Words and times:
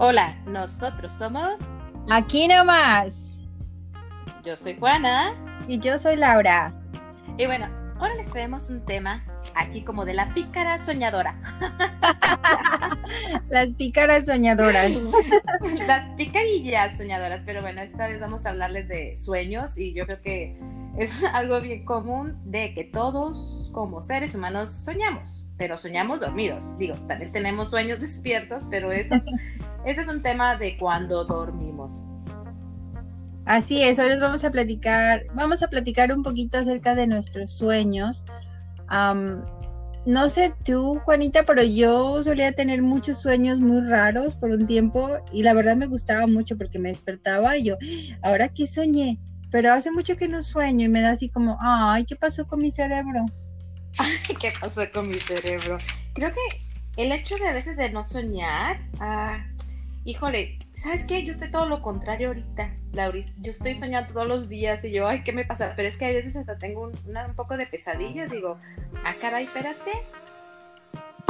Hola, 0.00 0.36
nosotros 0.46 1.12
somos. 1.12 1.60
Aquí 2.08 2.46
nomás. 2.46 3.42
Yo 4.44 4.56
soy 4.56 4.76
Juana. 4.78 5.34
Y 5.66 5.80
yo 5.80 5.98
soy 5.98 6.14
Laura. 6.14 6.72
Y 7.36 7.46
bueno, 7.46 7.66
ahora 7.98 8.14
les 8.14 8.30
traemos 8.30 8.70
un 8.70 8.84
tema 8.84 9.24
aquí 9.56 9.82
como 9.82 10.04
de 10.04 10.14
la 10.14 10.32
pícara 10.34 10.78
soñadora. 10.78 11.34
Las 13.50 13.74
pícaras 13.74 14.26
soñadoras. 14.26 14.92
Las 15.88 16.14
picarillas 16.14 16.96
soñadoras, 16.96 17.42
pero 17.44 17.60
bueno, 17.60 17.80
esta 17.80 18.06
vez 18.06 18.20
vamos 18.20 18.46
a 18.46 18.50
hablarles 18.50 18.86
de 18.86 19.16
sueños 19.16 19.78
y 19.78 19.94
yo 19.94 20.06
creo 20.06 20.22
que 20.22 20.60
es 20.98 21.22
algo 21.32 21.60
bien 21.60 21.84
común 21.84 22.38
de 22.44 22.74
que 22.74 22.84
todos 22.84 23.70
como 23.72 24.02
seres 24.02 24.34
humanos 24.34 24.72
soñamos, 24.72 25.48
pero 25.56 25.78
soñamos 25.78 26.20
dormidos. 26.20 26.76
Digo, 26.78 26.96
también 27.06 27.30
tenemos 27.30 27.70
sueños 27.70 28.00
despiertos, 28.00 28.64
pero 28.70 28.90
esto, 28.90 29.14
este 29.90 30.02
es 30.02 30.08
un 30.08 30.22
tema 30.22 30.56
de 30.56 30.76
cuando 30.76 31.24
dormimos. 31.24 32.04
Así 33.46 33.82
es, 33.82 33.98
hoy 33.98 34.10
les 34.10 34.20
vamos 34.20 34.44
a 34.44 34.50
platicar, 34.50 35.24
vamos 35.34 35.62
a 35.62 35.68
platicar 35.68 36.12
un 36.12 36.22
poquito 36.22 36.58
acerca 36.58 36.94
de 36.94 37.06
nuestros 37.06 37.56
sueños. 37.56 38.24
no 38.90 40.28
sé 40.28 40.52
tú, 40.64 41.00
Juanita, 41.04 41.44
pero 41.44 41.62
yo 41.62 42.22
solía 42.22 42.52
tener 42.52 42.82
muchos 42.82 43.22
sueños 43.22 43.60
muy 43.60 43.80
raros 43.88 44.34
por 44.34 44.50
un 44.50 44.66
tiempo 44.66 45.08
y 45.32 45.42
la 45.42 45.54
verdad 45.54 45.76
me 45.76 45.86
gustaba 45.86 46.26
mucho 46.26 46.58
porque 46.58 46.78
me 46.78 46.90
despertaba 46.90 47.56
y 47.56 47.64
yo, 47.64 47.78
¿ahora 48.22 48.50
qué 48.50 48.66
soñé? 48.66 49.18
Pero 49.50 49.72
hace 49.72 49.90
mucho 49.90 50.16
que 50.16 50.28
no 50.28 50.42
sueño 50.42 50.84
y 50.84 50.90
me 50.90 51.00
da 51.00 51.12
así 51.12 51.30
como, 51.30 51.56
ay, 51.62 52.04
¿qué 52.04 52.16
pasó 52.16 52.46
con 52.46 52.60
mi 52.60 52.70
cerebro? 52.70 53.24
¿Qué 54.40 54.52
pasó 54.60 54.82
con 54.92 55.08
mi 55.08 55.18
cerebro? 55.18 55.78
Creo 56.12 56.30
que 56.32 57.02
el 57.02 57.12
hecho 57.12 57.36
de 57.36 57.48
a 57.48 57.54
veces 57.54 57.78
de 57.78 57.88
no 57.88 58.04
soñar, 58.04 58.78
ah, 59.00 59.42
híjole, 60.08 60.58
¿sabes 60.74 61.04
qué? 61.06 61.22
Yo 61.22 61.32
estoy 61.32 61.50
todo 61.50 61.66
lo 61.66 61.82
contrario 61.82 62.28
ahorita, 62.28 62.74
Lauris. 62.92 63.34
Yo 63.42 63.50
estoy 63.50 63.74
soñando 63.74 64.14
todos 64.14 64.26
los 64.26 64.48
días 64.48 64.82
y 64.82 64.90
yo, 64.90 65.06
ay, 65.06 65.22
¿qué 65.22 65.32
me 65.32 65.44
pasa? 65.44 65.74
Pero 65.76 65.86
es 65.86 65.98
que 65.98 66.06
a 66.06 66.08
veces 66.08 66.34
hasta 66.34 66.56
tengo 66.56 66.84
un, 66.84 66.94
un 66.94 67.34
poco 67.36 67.58
de 67.58 67.66
pesadillas. 67.66 68.30
Digo, 68.30 68.58
ah, 69.04 69.14
caray, 69.20 69.44
espérate. 69.44 69.92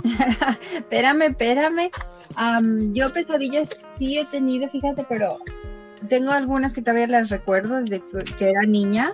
espérame, 0.77 1.23
espérame. 1.23 1.91
yo 2.93 3.13
pesadillas 3.13 3.95
sí 3.99 4.17
he 4.17 4.25
tenido, 4.27 4.69
fíjate, 4.69 5.05
pero 5.09 5.39
tengo 6.09 6.31
algunas 6.31 6.73
que 6.73 6.81
todavía 6.81 7.09
las 7.09 7.31
recuerdo 7.31 7.83
desde 7.83 8.01
que 8.39 8.51
era 8.51 8.61
niña, 8.63 9.13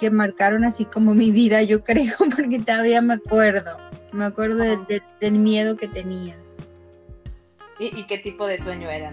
que 0.00 0.10
marcaron 0.10 0.64
así 0.64 0.86
como 0.86 1.12
mi 1.12 1.30
vida, 1.30 1.62
yo 1.62 1.82
creo, 1.84 2.16
porque 2.34 2.58
todavía 2.58 3.02
me 3.02 3.14
acuerdo. 3.14 3.76
Me 4.12 4.24
acuerdo 4.24 4.64
del 5.20 5.38
miedo 5.38 5.76
que 5.76 5.88
tenía. 5.88 6.38
¿Y, 7.80 8.06
qué 8.06 8.18
tipo 8.18 8.46
de 8.46 8.58
sueño 8.58 8.90
era? 8.90 9.10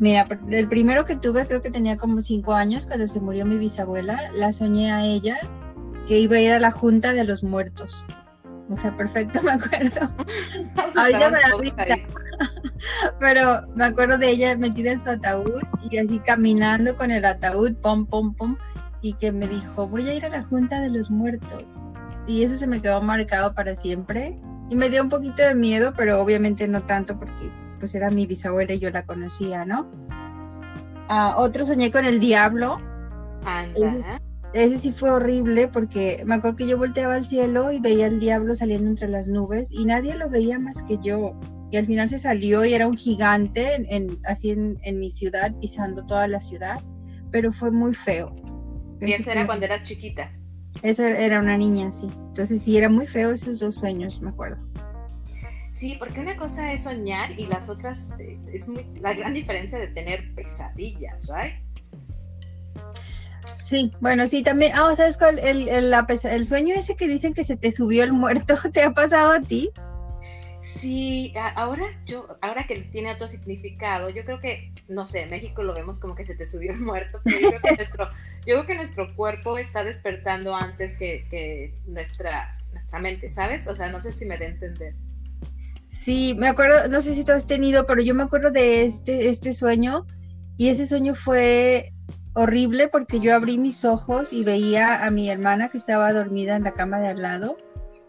Mira, 0.00 0.26
el 0.50 0.68
primero 0.68 1.04
que 1.04 1.14
tuve 1.14 1.46
creo 1.46 1.60
que 1.60 1.70
tenía 1.70 1.96
como 1.96 2.20
cinco 2.20 2.54
años 2.54 2.86
cuando 2.86 3.06
se 3.06 3.20
murió 3.20 3.46
mi 3.46 3.56
bisabuela. 3.56 4.18
La 4.34 4.52
soñé 4.52 4.90
a 4.90 5.04
ella 5.06 5.38
que 6.08 6.18
iba 6.18 6.36
a 6.36 6.40
ir 6.40 6.52
a 6.52 6.58
la 6.58 6.72
junta 6.72 7.12
de 7.12 7.22
los 7.22 7.44
muertos. 7.44 8.04
O 8.68 8.76
sea, 8.76 8.96
perfecto, 8.96 9.40
me 9.44 9.52
acuerdo. 9.52 10.10
Ahorita 10.96 11.30
me 11.30 11.38
Pero 13.20 13.66
me 13.76 13.84
acuerdo 13.84 14.18
de 14.18 14.30
ella 14.30 14.56
metida 14.56 14.90
en 14.90 14.98
su 14.98 15.10
ataúd 15.10 15.62
y 15.88 15.98
así 15.98 16.18
caminando 16.18 16.96
con 16.96 17.12
el 17.12 17.24
ataúd, 17.24 17.74
pom, 17.76 18.06
pom, 18.06 18.34
pom, 18.34 18.56
y 19.02 19.12
que 19.14 19.30
me 19.30 19.46
dijo, 19.46 19.86
voy 19.86 20.08
a 20.08 20.14
ir 20.14 20.24
a 20.24 20.30
la 20.30 20.42
junta 20.42 20.80
de 20.80 20.90
los 20.90 21.10
muertos. 21.10 21.64
Y 22.26 22.42
eso 22.42 22.56
se 22.56 22.66
me 22.66 22.82
quedó 22.82 23.00
marcado 23.00 23.54
para 23.54 23.76
siempre. 23.76 24.40
Y 24.70 24.76
me 24.76 24.88
dio 24.88 25.02
un 25.02 25.08
poquito 25.08 25.42
de 25.42 25.54
miedo, 25.54 25.92
pero 25.96 26.20
obviamente 26.20 26.66
no 26.68 26.82
tanto 26.84 27.18
porque 27.18 27.50
pues 27.78 27.94
era 27.94 28.10
mi 28.10 28.26
bisabuela 28.26 28.72
y 28.72 28.78
yo 28.78 28.90
la 28.90 29.04
conocía, 29.04 29.64
¿no? 29.64 29.90
Ah, 31.08 31.34
otro 31.38 31.66
soñé 31.66 31.90
con 31.90 32.04
el 32.04 32.20
diablo. 32.20 32.78
Ese, 34.52 34.78
sí 34.78 34.92
fue 34.92 35.10
horrible 35.10 35.68
porque 35.68 36.22
me 36.24 36.36
acuerdo 36.36 36.56
que 36.56 36.66
yo 36.68 36.78
volteaba 36.78 37.14
al 37.14 37.26
cielo 37.26 37.72
y 37.72 37.80
veía 37.80 38.06
al 38.06 38.20
diablo 38.20 38.54
saliendo 38.54 38.88
entre 38.88 39.08
las 39.08 39.28
nubes 39.28 39.72
y 39.72 39.84
nadie 39.84 40.16
lo 40.16 40.30
veía 40.30 40.58
más 40.58 40.84
que 40.84 40.98
yo. 41.02 41.38
Y 41.72 41.76
al 41.76 41.86
final 41.86 42.08
se 42.08 42.18
salió 42.18 42.64
y 42.64 42.74
era 42.74 42.86
un 42.86 42.96
gigante 42.96 43.74
en, 43.94 44.18
así 44.24 44.50
en, 44.50 44.78
en, 44.82 44.98
mi 44.98 45.10
ciudad, 45.10 45.52
pisando 45.60 46.04
toda 46.06 46.26
la 46.28 46.40
ciudad, 46.40 46.80
pero 47.30 47.52
fue 47.52 47.70
muy 47.70 47.94
feo. 47.94 48.34
Y 49.00 49.12
eso 49.12 49.30
era 49.30 49.46
cuando 49.46 49.66
eras 49.66 49.82
chiquita. 49.82 50.32
Eso 50.82 51.04
era 51.04 51.40
una 51.40 51.56
niña, 51.58 51.92
sí. 51.92 52.10
Entonces 52.28 52.62
sí, 52.62 52.76
era 52.76 52.88
muy 52.88 53.06
feo 53.06 53.30
esos 53.30 53.58
dos 53.58 53.74
sueños, 53.74 54.20
me 54.20 54.30
acuerdo. 54.30 54.62
Sí, 55.72 55.96
porque 55.98 56.20
una 56.20 56.36
cosa 56.36 56.72
es 56.72 56.82
soñar 56.82 57.38
y 57.38 57.46
las 57.46 57.68
otras 57.68 58.14
eh, 58.18 58.38
es 58.52 58.68
muy, 58.68 58.84
la 59.00 59.14
gran 59.14 59.32
diferencia 59.32 59.78
de 59.78 59.88
tener 59.88 60.34
pesadillas, 60.34 61.26
¿right? 61.28 61.54
Sí, 63.68 63.90
bueno, 64.00 64.26
sí, 64.26 64.42
también. 64.42 64.72
Ah, 64.74 64.92
¿sabes 64.96 65.16
cuál? 65.16 65.38
El, 65.38 65.68
el, 65.68 65.94
el 65.94 66.46
sueño 66.46 66.74
ese 66.74 66.96
que 66.96 67.06
dicen 67.06 67.34
que 67.34 67.44
se 67.44 67.56
te 67.56 67.70
subió 67.70 68.02
el 68.02 68.12
muerto, 68.12 68.54
¿te 68.72 68.82
ha 68.82 68.92
pasado 68.92 69.32
a 69.32 69.40
ti? 69.40 69.70
Sí, 70.62 71.32
ahora 71.56 71.86
yo, 72.04 72.36
ahora 72.42 72.66
que 72.66 72.80
tiene 72.82 73.12
otro 73.12 73.28
significado, 73.28 74.10
yo 74.10 74.24
creo 74.24 74.40
que, 74.40 74.72
no 74.88 75.06
sé, 75.06 75.22
en 75.22 75.30
México 75.30 75.62
lo 75.62 75.74
vemos 75.74 76.00
como 76.00 76.14
que 76.14 76.26
se 76.26 76.34
te 76.34 76.46
subió 76.46 76.72
el 76.72 76.80
muerto, 76.80 77.20
pero 77.24 77.40
yo 77.40 77.48
creo 77.48 77.62
que 77.62 77.76
nuestro, 77.76 78.04
yo 78.46 78.54
creo 78.54 78.66
que 78.66 78.74
nuestro 78.74 79.16
cuerpo 79.16 79.56
está 79.56 79.84
despertando 79.84 80.54
antes 80.54 80.94
que, 80.94 81.74
nuestra, 81.86 82.58
nuestra 82.72 82.98
mente, 82.98 83.30
¿sabes? 83.30 83.66
O 83.68 83.74
sea, 83.74 83.90
no 83.90 84.00
sé 84.00 84.12
si 84.12 84.26
me 84.26 84.38
da 84.38 84.44
a 84.44 84.48
entender. 84.48 84.94
Sí, 85.88 86.36
me 86.38 86.48
acuerdo, 86.48 86.88
no 86.88 87.00
sé 87.00 87.14
si 87.14 87.24
tú 87.24 87.32
has 87.32 87.46
tenido, 87.46 87.86
pero 87.86 88.02
yo 88.02 88.14
me 88.14 88.22
acuerdo 88.22 88.50
de 88.50 88.84
este, 88.84 89.28
este 89.28 89.52
sueño, 89.52 90.06
y 90.56 90.68
ese 90.68 90.86
sueño 90.86 91.14
fue 91.14 91.92
horrible 92.34 92.88
porque 92.88 93.18
yo 93.18 93.34
abrí 93.34 93.58
mis 93.58 93.84
ojos 93.84 94.32
y 94.32 94.44
veía 94.44 95.04
a 95.04 95.10
mi 95.10 95.30
hermana 95.30 95.68
que 95.68 95.78
estaba 95.78 96.12
dormida 96.12 96.54
en 96.54 96.64
la 96.64 96.74
cama 96.74 97.00
de 97.00 97.08
al 97.08 97.22
lado 97.22 97.56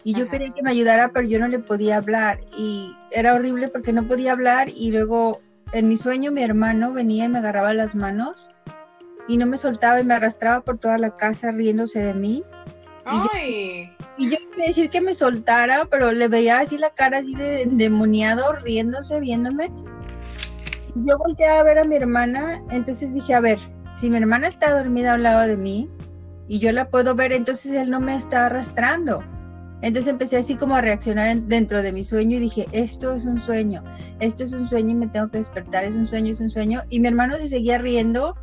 y 0.03 0.13
yo 0.13 0.28
quería 0.29 0.51
que 0.51 0.63
me 0.63 0.72
ayudara, 0.72 1.12
pero 1.13 1.28
yo 1.28 1.39
no 1.39 1.47
le 1.47 1.59
podía 1.59 1.97
hablar 1.97 2.39
y 2.57 2.95
era 3.12 3.34
horrible 3.34 3.67
porque 3.67 3.94
no 3.94 4.07
podía 4.07 4.31
hablar 4.31 4.69
y 4.69 4.91
luego 4.91 5.41
en 5.73 5.88
mi 5.88 5.97
sueño 5.97 6.31
mi 6.31 6.44
hermano 6.44 6.94
venía 6.94 7.25
y 7.25 7.29
me 7.29 7.39
agarraba 7.39 7.73
las 7.73 7.95
manos 7.95 8.50
y 9.28 9.38
no 9.38 9.45
me 9.45 9.57
soltaba 9.57 10.00
y 10.00 10.03
me 10.03 10.13
arrastraba 10.13 10.62
por 10.62 10.78
toda 10.78 10.97
la 10.97 11.16
casa 11.16 11.51
riéndose 11.51 12.00
de 12.00 12.13
mí. 12.13 12.44
Y 14.17 14.29
yo, 14.29 14.38
quería 14.51 14.67
decir 14.67 14.89
que 14.89 15.01
me 15.01 15.13
soltara, 15.13 15.85
pero 15.85 16.12
le 16.12 16.28
veía 16.28 16.59
así 16.59 16.78
la 16.78 16.91
cara 16.91 17.19
así 17.19 17.33
de 17.35 17.63
endemoniado, 17.63 18.53
riéndose, 18.53 19.19
viéndome. 19.19 19.72
Yo 20.95 21.18
volteé 21.18 21.47
a 21.47 21.63
ver 21.63 21.79
a 21.79 21.85
mi 21.85 21.95
hermana, 21.95 22.62
entonces 22.69 23.13
dije, 23.13 23.33
a 23.33 23.39
ver, 23.39 23.57
si 23.95 24.09
mi 24.09 24.18
hermana 24.18 24.47
está 24.47 24.75
dormida 24.75 25.13
al 25.13 25.23
lado 25.23 25.47
de 25.47 25.57
mí 25.57 25.89
y 26.47 26.59
yo 26.59 26.72
la 26.72 26.89
puedo 26.89 27.16
ver, 27.16 27.31
entonces 27.31 27.72
él 27.72 27.89
no 27.89 28.00
me 28.00 28.16
está 28.16 28.47
arrastrando. 28.47 29.23
Entonces 29.81 30.12
empecé 30.12 30.38
así 30.38 30.56
como 30.56 30.75
a 30.75 30.81
reaccionar 30.81 31.36
dentro 31.42 31.81
de 31.81 31.92
mi 31.92 32.03
sueño 32.03 32.38
y 32.38 32.42
dije, 32.42 32.68
esto 32.72 33.14
es 33.14 33.25
un 33.25 33.40
sueño, 33.40 33.84
esto 34.19 34.44
es 34.44 34.53
un 34.53 34.68
sueño 34.68 34.92
y 34.92 34.96
me 34.96 35.08
tengo 35.08 35.30
que 35.30 35.40
despertar, 35.40 35.84
es 35.84 35.96
un 35.96 36.06
sueño, 36.06 36.31
es 36.31 36.40
un 36.40 36.50
sueño. 36.50 36.81
Y 36.90 37.00
mi 37.00 37.08
hermano 37.08 37.38
se 37.38 37.47
seguía 37.47 37.78
riendo 37.78 38.36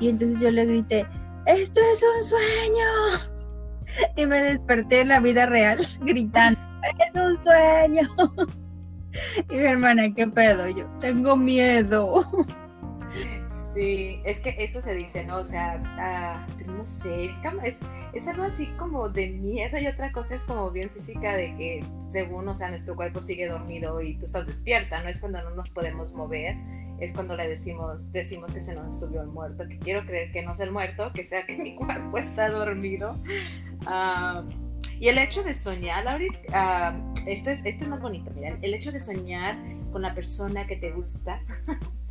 y 0.00 0.08
entonces 0.08 0.40
yo 0.40 0.50
le 0.50 0.64
grité, 0.64 1.06
esto 1.46 1.80
es 1.92 2.02
un 2.16 2.22
sueño. 2.22 3.36
Y 4.16 4.26
me 4.26 4.42
desperté 4.42 5.02
en 5.02 5.08
la 5.08 5.20
vida 5.20 5.46
real 5.46 5.78
gritando, 6.00 6.58
es 6.98 7.20
un 7.20 7.36
sueño. 7.36 8.08
Y 9.50 9.56
mi 9.56 9.64
hermana, 9.64 10.12
¿qué 10.14 10.26
pedo? 10.26 10.68
Yo 10.68 10.86
tengo 11.00 11.36
miedo. 11.36 12.24
Sí, 13.76 14.22
es 14.24 14.40
que 14.40 14.56
eso 14.58 14.80
se 14.80 14.94
dice, 14.94 15.22
¿no? 15.26 15.36
O 15.36 15.44
sea, 15.44 15.82
ah, 15.98 16.46
pues 16.54 16.66
no 16.68 16.86
sé, 16.86 17.26
es, 17.26 17.36
es, 17.62 17.80
es, 18.14 18.26
algo 18.26 18.44
así 18.44 18.68
como 18.78 19.10
de 19.10 19.28
miedo 19.28 19.76
y 19.76 19.86
otra 19.86 20.12
cosa 20.12 20.34
es 20.34 20.44
como 20.44 20.70
bien 20.70 20.88
física 20.88 21.36
de 21.36 21.54
que 21.58 21.84
según, 22.10 22.48
o 22.48 22.54
sea, 22.54 22.70
nuestro 22.70 22.96
cuerpo 22.96 23.22
sigue 23.22 23.46
dormido 23.46 24.00
y 24.00 24.14
tú 24.14 24.24
estás 24.24 24.46
despierta, 24.46 25.02
no 25.02 25.10
es 25.10 25.20
cuando 25.20 25.42
no 25.42 25.50
nos 25.50 25.68
podemos 25.68 26.14
mover, 26.14 26.56
es 27.00 27.12
cuando 27.12 27.36
le 27.36 27.48
decimos, 27.48 28.10
decimos 28.12 28.50
que 28.50 28.62
se 28.62 28.74
nos 28.74 28.98
subió 28.98 29.20
el 29.20 29.28
muerto, 29.28 29.68
que 29.68 29.78
quiero 29.78 30.06
creer 30.06 30.32
que 30.32 30.40
no 30.40 30.54
es 30.54 30.60
el 30.60 30.72
muerto, 30.72 31.12
que 31.12 31.26
sea 31.26 31.44
que 31.44 31.58
mi 31.58 31.74
cuerpo 31.76 32.16
está 32.16 32.48
dormido. 32.48 33.20
Ah, 33.84 34.42
y 34.98 35.08
el 35.08 35.18
hecho 35.18 35.42
de 35.42 35.52
soñar, 35.52 36.02
Lauris, 36.02 36.42
uh, 36.48 37.14
este, 37.26 37.52
es, 37.52 37.58
este 37.66 37.84
es 37.84 37.88
más 37.88 38.00
bonito, 38.00 38.30
mira, 38.34 38.56
el 38.62 38.72
hecho 38.72 38.90
de 38.90 39.00
soñar 39.00 39.58
con 39.92 40.00
la 40.00 40.14
persona 40.14 40.66
que 40.66 40.76
te 40.76 40.92
gusta. 40.92 41.42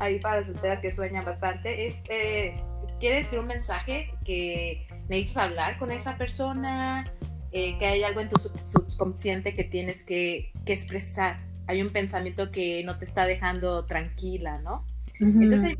ahí 0.00 0.18
para 0.20 0.40
las 0.40 0.48
solteras 0.48 0.80
que 0.80 0.92
sueñan 0.92 1.24
bastante, 1.24 1.86
es, 1.86 2.02
eh, 2.08 2.56
quiere 3.00 3.16
decir 3.16 3.38
un 3.38 3.46
mensaje 3.46 4.14
que 4.24 4.86
necesitas 5.08 5.44
hablar 5.44 5.78
con 5.78 5.90
esa 5.90 6.16
persona, 6.16 7.12
eh, 7.52 7.78
que 7.78 7.86
hay 7.86 8.02
algo 8.02 8.20
en 8.20 8.28
tu 8.28 8.36
subconsciente 8.64 9.54
que 9.54 9.64
tienes 9.64 10.04
que, 10.04 10.52
expresar, 10.66 11.38
hay 11.68 11.80
un 11.80 11.90
pensamiento 11.90 12.50
que 12.50 12.82
no 12.84 12.98
te 12.98 13.04
está 13.04 13.24
dejando 13.24 13.86
tranquila, 13.86 14.58
¿no? 14.58 14.84
Entonces 15.20 15.62
hay 15.62 15.76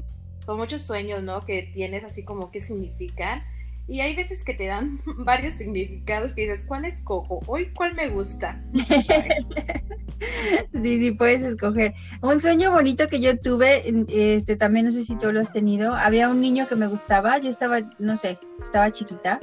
muchos 0.54 0.82
sueños, 0.82 1.22
¿no? 1.22 1.44
Que 1.44 1.70
tienes 1.74 2.04
así 2.04 2.24
como 2.24 2.50
qué 2.50 2.62
significan. 2.62 3.42
Y 3.88 4.00
hay 4.00 4.16
veces 4.16 4.44
que 4.44 4.54
te 4.54 4.66
dan 4.66 5.00
varios 5.18 5.54
significados 5.56 6.34
que 6.34 6.42
dices, 6.42 6.64
¿cuál 6.66 6.84
escojo? 6.84 7.40
Hoy, 7.46 7.72
¿cuál 7.74 7.94
me 7.94 8.08
gusta? 8.08 8.62
Sí, 10.72 10.98
sí, 11.00 11.12
puedes 11.12 11.42
escoger. 11.42 11.94
Un 12.22 12.40
sueño 12.40 12.70
bonito 12.70 13.08
que 13.08 13.20
yo 13.20 13.38
tuve, 13.38 13.82
este, 14.08 14.56
también 14.56 14.86
no 14.86 14.92
sé 14.92 15.02
si 15.04 15.16
tú 15.16 15.32
lo 15.32 15.40
has 15.40 15.52
tenido, 15.52 15.94
había 15.94 16.28
un 16.28 16.40
niño 16.40 16.68
que 16.68 16.76
me 16.76 16.86
gustaba, 16.86 17.38
yo 17.38 17.48
estaba, 17.48 17.80
no 17.98 18.16
sé, 18.16 18.38
estaba 18.60 18.92
chiquita, 18.92 19.40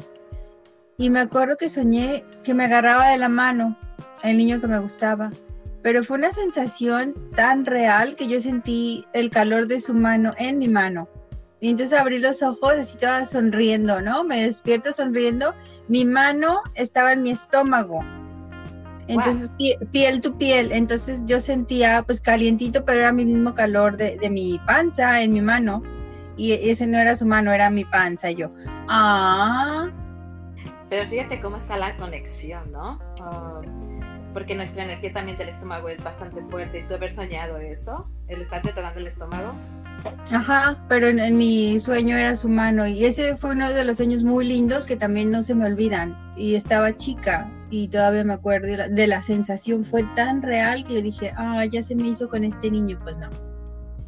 y 0.97 1.09
me 1.09 1.19
acuerdo 1.19 1.57
que 1.57 1.69
soñé 1.69 2.23
que 2.43 2.53
me 2.53 2.65
agarraba 2.65 3.09
de 3.09 3.17
la 3.17 3.29
mano 3.29 3.77
el 4.23 4.37
niño 4.37 4.61
que 4.61 4.67
me 4.67 4.79
gustaba, 4.79 5.31
pero 5.81 6.03
fue 6.03 6.17
una 6.17 6.31
sensación 6.31 7.13
tan 7.35 7.65
real 7.65 8.15
que 8.15 8.27
yo 8.27 8.39
sentí 8.39 9.05
el 9.13 9.29
calor 9.29 9.67
de 9.67 9.81
su 9.81 9.93
mano 9.93 10.33
en 10.37 10.59
mi 10.59 10.69
mano. 10.69 11.09
Y 11.59 11.69
entonces 11.69 11.97
abrí 11.97 12.19
los 12.19 12.43
ojos, 12.43 12.73
así 12.73 12.95
estaba 12.95 13.25
sonriendo, 13.25 14.01
¿no? 14.01 14.23
Me 14.23 14.43
despierto 14.43 14.91
sonriendo, 14.91 15.55
mi 15.87 16.05
mano 16.05 16.61
estaba 16.75 17.13
en 17.13 17.23
mi 17.23 17.31
estómago 17.31 18.01
entonces, 19.07 19.51
piel 19.91 20.21
tu 20.21 20.37
piel. 20.37 20.71
Entonces 20.71 21.21
yo 21.25 21.39
sentía 21.39 22.03
pues 22.03 22.21
calientito, 22.21 22.85
pero 22.85 23.01
era 23.01 23.11
mi 23.11 23.25
mismo 23.25 23.53
calor 23.53 23.97
de, 23.97 24.17
mi 24.29 24.59
panza 24.65 25.21
en 25.21 25.33
mi 25.33 25.41
mano. 25.41 25.83
Y 26.35 26.53
ese 26.53 26.87
no 26.87 26.97
era 26.97 27.15
su 27.15 27.25
mano, 27.25 27.51
era 27.51 27.69
mi 27.69 27.85
panza. 27.85 28.31
Y 28.31 28.35
yo, 28.35 28.51
ah. 28.89 29.89
Pero 30.89 31.09
fíjate 31.09 31.41
cómo 31.41 31.57
está 31.57 31.77
la 31.77 31.95
conexión, 31.97 32.71
¿no? 32.71 32.99
Ah, 33.21 33.61
porque 34.33 34.55
nuestra 34.55 34.83
energía 34.83 35.13
también 35.13 35.37
del 35.37 35.49
estómago 35.49 35.89
es 35.89 36.03
bastante 36.03 36.41
fuerte. 36.49 36.79
¿Y 36.79 36.83
tú 36.83 36.95
haber 36.95 37.11
soñado 37.11 37.57
eso? 37.57 38.07
¿El 38.27 38.41
estarte 38.41 38.69
tocando 38.69 38.99
el 38.99 39.07
estómago? 39.07 39.53
Ajá, 40.31 40.83
pero 40.89 41.07
en, 41.07 41.37
mi 41.37 41.79
sueño 41.79 42.17
era 42.17 42.35
su 42.35 42.49
mano 42.49 42.87
y 42.87 43.05
ese 43.05 43.37
fue 43.37 43.51
uno 43.51 43.69
de 43.69 43.85
los 43.85 43.97
sueños 43.97 44.23
muy 44.23 44.45
lindos 44.45 44.85
que 44.85 44.97
también 44.97 45.31
no 45.31 45.43
se 45.43 45.55
me 45.55 45.65
olvidan. 45.65 46.17
Y 46.35 46.55
estaba 46.55 46.95
chica 46.97 47.49
y 47.73 47.87
todavía 47.87 48.23
me 48.23 48.33
acuerdo 48.33 48.67
de 48.87 49.07
la, 49.07 49.23
sensación, 49.23 49.83
fue 49.83 50.03
tan 50.15 50.43
real 50.43 50.85
que 50.85 50.93
yo 50.93 51.01
dije, 51.01 51.33
ah, 51.35 51.65
ya 51.65 51.81
se 51.81 51.95
me 51.95 52.07
hizo 52.07 52.29
con 52.29 52.43
este 52.43 52.69
niño, 52.69 52.99
pues 53.01 53.17
no, 53.17 53.31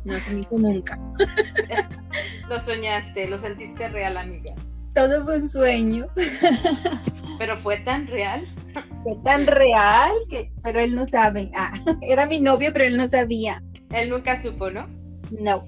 no 0.04 0.20
se 0.20 0.30
me 0.36 0.42
hizo 0.42 0.60
nunca. 0.60 1.00
lo 2.50 2.62
soñaste, 2.62 3.28
lo 3.28 3.40
sentiste 3.40 3.90
real, 3.90 4.18
amiga. 4.18 4.54
Todo 4.94 5.24
fue 5.24 5.40
un 5.40 5.50
sueño. 5.50 6.06
Pero 7.40 7.58
fue 7.58 7.80
tan 7.80 8.06
real. 8.06 8.48
Fue 9.02 9.16
tan 9.24 9.48
real 9.48 10.12
que, 10.30 10.52
pero 10.64 10.80
él 10.80 10.96
no 10.96 11.06
sabe. 11.06 11.52
Ah, 11.56 11.74
era 12.02 12.28
mi 12.28 12.40
novio, 12.40 12.72
pero 12.72 12.86
él 12.86 12.98
no 12.98 13.08
sabía. 13.08 13.62
Él 13.92 14.10
nunca 14.10 14.42
supo, 14.42 14.70
¿no? 14.70 14.88
No. 15.40 15.68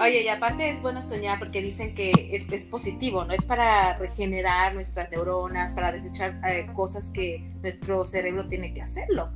Oye, 0.00 0.22
y 0.22 0.28
aparte 0.28 0.70
es 0.70 0.82
bueno 0.82 1.02
soñar 1.02 1.38
porque 1.38 1.62
dicen 1.62 1.94
que 1.94 2.12
es, 2.32 2.66
positivo, 2.66 3.24
¿no? 3.24 3.32
Es 3.32 3.44
para 3.44 3.96
regenerar 3.98 4.74
nuestras 4.74 5.10
neuronas, 5.10 5.72
para 5.72 5.92
desechar 5.92 6.40
eh, 6.46 6.66
cosas 6.74 7.10
que 7.12 7.44
nuestro 7.62 8.06
cerebro 8.06 8.46
tiene 8.48 8.72
que 8.74 8.82
hacerlo. 8.82 9.30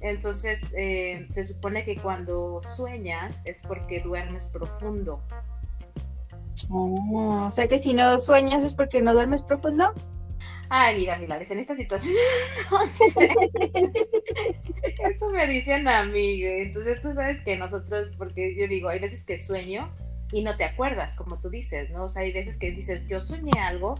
Entonces, 0.00 0.74
eh, 0.76 1.28
se 1.32 1.44
supone 1.44 1.84
que 1.84 1.96
cuando 1.96 2.60
sueñas 2.62 3.40
es 3.44 3.60
porque 3.62 4.00
duermes 4.00 4.48
profundo. 4.48 5.20
Oh, 6.70 7.46
o 7.46 7.50
sea 7.50 7.68
que 7.68 7.78
si 7.78 7.94
no 7.94 8.18
sueñas 8.18 8.64
es 8.64 8.74
porque 8.74 9.02
no 9.02 9.12
duermes 9.14 9.42
profundo. 9.42 9.92
Ay, 10.68 10.98
mira, 10.98 11.18
Milares, 11.18 11.50
en 11.50 11.58
esta 11.58 11.76
situación, 11.76 12.14
no 12.70 12.86
sé. 12.86 13.34
Eso 15.12 15.30
me 15.30 15.46
dicen 15.46 15.86
a 15.88 16.04
mí, 16.04 16.42
Entonces 16.42 17.00
tú 17.02 17.12
sabes 17.12 17.40
que 17.42 17.56
nosotros, 17.56 18.12
porque 18.16 18.56
yo 18.56 18.66
digo, 18.66 18.88
hay 18.88 18.98
veces 18.98 19.24
que 19.24 19.38
sueño 19.38 19.92
y 20.32 20.42
no 20.42 20.56
te 20.56 20.64
acuerdas, 20.64 21.16
como 21.16 21.38
tú 21.40 21.50
dices, 21.50 21.90
¿no? 21.90 22.04
O 22.04 22.08
sea, 22.08 22.22
hay 22.22 22.32
veces 22.32 22.56
que 22.56 22.70
dices, 22.70 23.06
yo 23.06 23.20
soñé 23.20 23.60
algo 23.60 23.94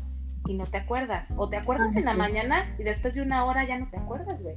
y 0.46 0.54
no 0.54 0.66
te 0.66 0.78
acuerdas. 0.78 1.32
O 1.36 1.48
te 1.48 1.56
acuerdas 1.56 1.96
en 1.96 2.06
la 2.06 2.14
mañana 2.14 2.74
y 2.78 2.82
después 2.82 3.14
de 3.14 3.22
una 3.22 3.44
hora 3.44 3.64
ya 3.64 3.78
no 3.78 3.88
te 3.90 3.98
acuerdas, 3.98 4.40
güey. 4.42 4.56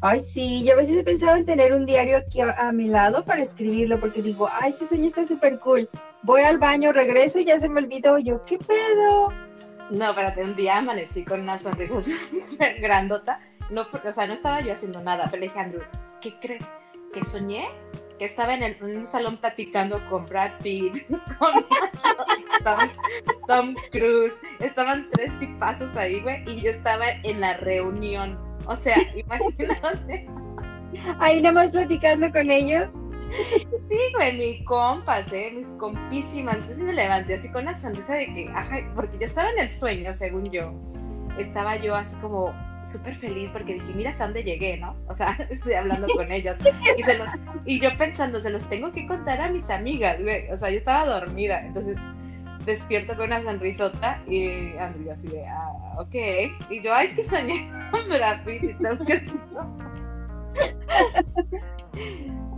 Ay, 0.00 0.20
sí, 0.20 0.64
yo 0.64 0.74
a 0.74 0.76
veces 0.76 0.96
he 0.96 1.02
pensado 1.02 1.36
en 1.36 1.44
tener 1.44 1.72
un 1.72 1.84
diario 1.84 2.18
aquí 2.18 2.40
a, 2.40 2.72
mi 2.72 2.86
lado 2.86 3.24
para 3.24 3.42
escribirlo, 3.42 3.98
porque 3.98 4.22
digo, 4.22 4.48
ay, 4.60 4.70
este 4.70 4.86
sueño 4.86 5.06
está 5.06 5.26
súper 5.26 5.58
cool. 5.58 5.88
Voy 6.22 6.42
al 6.42 6.58
baño, 6.58 6.92
regreso 6.92 7.40
y 7.40 7.44
ya 7.44 7.58
se 7.58 7.68
me 7.68 7.80
olvidó. 7.80 8.18
Yo, 8.18 8.44
¿qué 8.44 8.58
pedo? 8.58 9.47
No, 9.90 10.10
espérate, 10.10 10.42
un 10.44 10.54
día 10.54 10.78
amanecí 10.78 11.24
con 11.24 11.40
una 11.40 11.58
sonrisa 11.58 12.00
súper 12.50 12.80
grandota. 12.80 13.40
No, 13.70 13.82
o 13.82 14.12
sea, 14.12 14.26
no 14.26 14.32
estaba 14.32 14.60
yo 14.60 14.72
haciendo 14.72 15.02
nada, 15.02 15.24
pero 15.30 15.40
le 15.40 15.48
dije, 15.48 15.60
Andrew, 15.60 15.82
¿qué 16.20 16.34
crees? 16.40 16.72
¿Que 17.12 17.24
soñé? 17.24 17.68
Que 18.18 18.24
estaba 18.24 18.54
en, 18.54 18.82
un 18.82 19.06
salón 19.06 19.36
platicando 19.36 20.00
con 20.08 20.26
Brad 20.26 20.52
Pitt, 20.62 21.06
con 21.38 21.66
Tom, 23.46 23.74
Cruise. 23.92 24.34
Estaban 24.58 25.08
tres 25.12 25.38
tipazos 25.38 25.94
ahí, 25.96 26.20
güey, 26.20 26.42
y 26.48 26.62
yo 26.62 26.70
estaba 26.70 27.10
en 27.22 27.40
la 27.40 27.56
reunión. 27.58 28.38
O 28.66 28.76
sea, 28.76 28.96
imagínate. 29.14 30.28
Ahí 31.20 31.42
nada 31.42 31.70
platicando 31.70 32.30
con 32.32 32.50
ellos. 32.50 32.90
Sí, 33.30 33.98
güey, 34.14 34.36
mis 34.36 34.64
compas, 34.64 35.32
¿eh? 35.32 35.52
Mis 35.54 35.70
compísimas. 35.72 36.56
Entonces 36.56 36.84
me 36.84 36.92
levanté 36.92 37.34
así 37.34 37.50
con 37.50 37.64
la 37.64 37.76
sonrisa 37.76 38.14
de 38.14 38.26
que, 38.26 38.48
ajá, 38.54 38.78
porque 38.94 39.18
yo 39.18 39.26
estaba 39.26 39.50
en 39.50 39.58
el 39.58 39.70
sueño, 39.70 40.14
según 40.14 40.50
yo. 40.50 40.72
Estaba 41.38 41.76
yo 41.76 41.94
así 41.94 42.16
como 42.16 42.52
súper 42.84 43.16
feliz 43.16 43.50
porque 43.52 43.74
dije, 43.74 43.92
mira 43.94 44.10
hasta 44.10 44.24
dónde 44.24 44.42
llegué, 44.42 44.78
¿no? 44.78 44.96
O 45.08 45.14
sea, 45.14 45.36
estoy 45.50 45.74
hablando 45.74 46.08
con 46.08 46.30
ellos. 46.32 46.56
Y, 47.66 47.80
yo 47.80 47.90
pensando, 47.98 48.40
se 48.40 48.50
los 48.50 48.68
tengo 48.68 48.92
que 48.92 49.06
contar 49.06 49.40
a 49.40 49.48
mis 49.50 49.70
amigas, 49.70 50.20
güey. 50.20 50.50
O 50.50 50.56
sea, 50.56 50.70
yo 50.70 50.78
estaba 50.78 51.06
dormida. 51.06 51.64
Entonces 51.64 51.96
despierto 52.64 53.16
con 53.16 53.26
una 53.26 53.40
sonrisota 53.40 54.22
y 54.26 54.76
Andrea 54.76 55.14
así 55.14 55.28
de, 55.28 55.46
ah, 55.46 55.96
ok. 55.98 56.14
Y 56.70 56.82
yo, 56.82 56.94
ay, 56.94 57.06
es 57.06 57.14
que 57.14 57.24
soñé 57.24 57.70
con 57.90 58.08
Brad 58.08 58.46
y 58.46 58.74
tengo 58.74 59.04
que... 59.04 59.24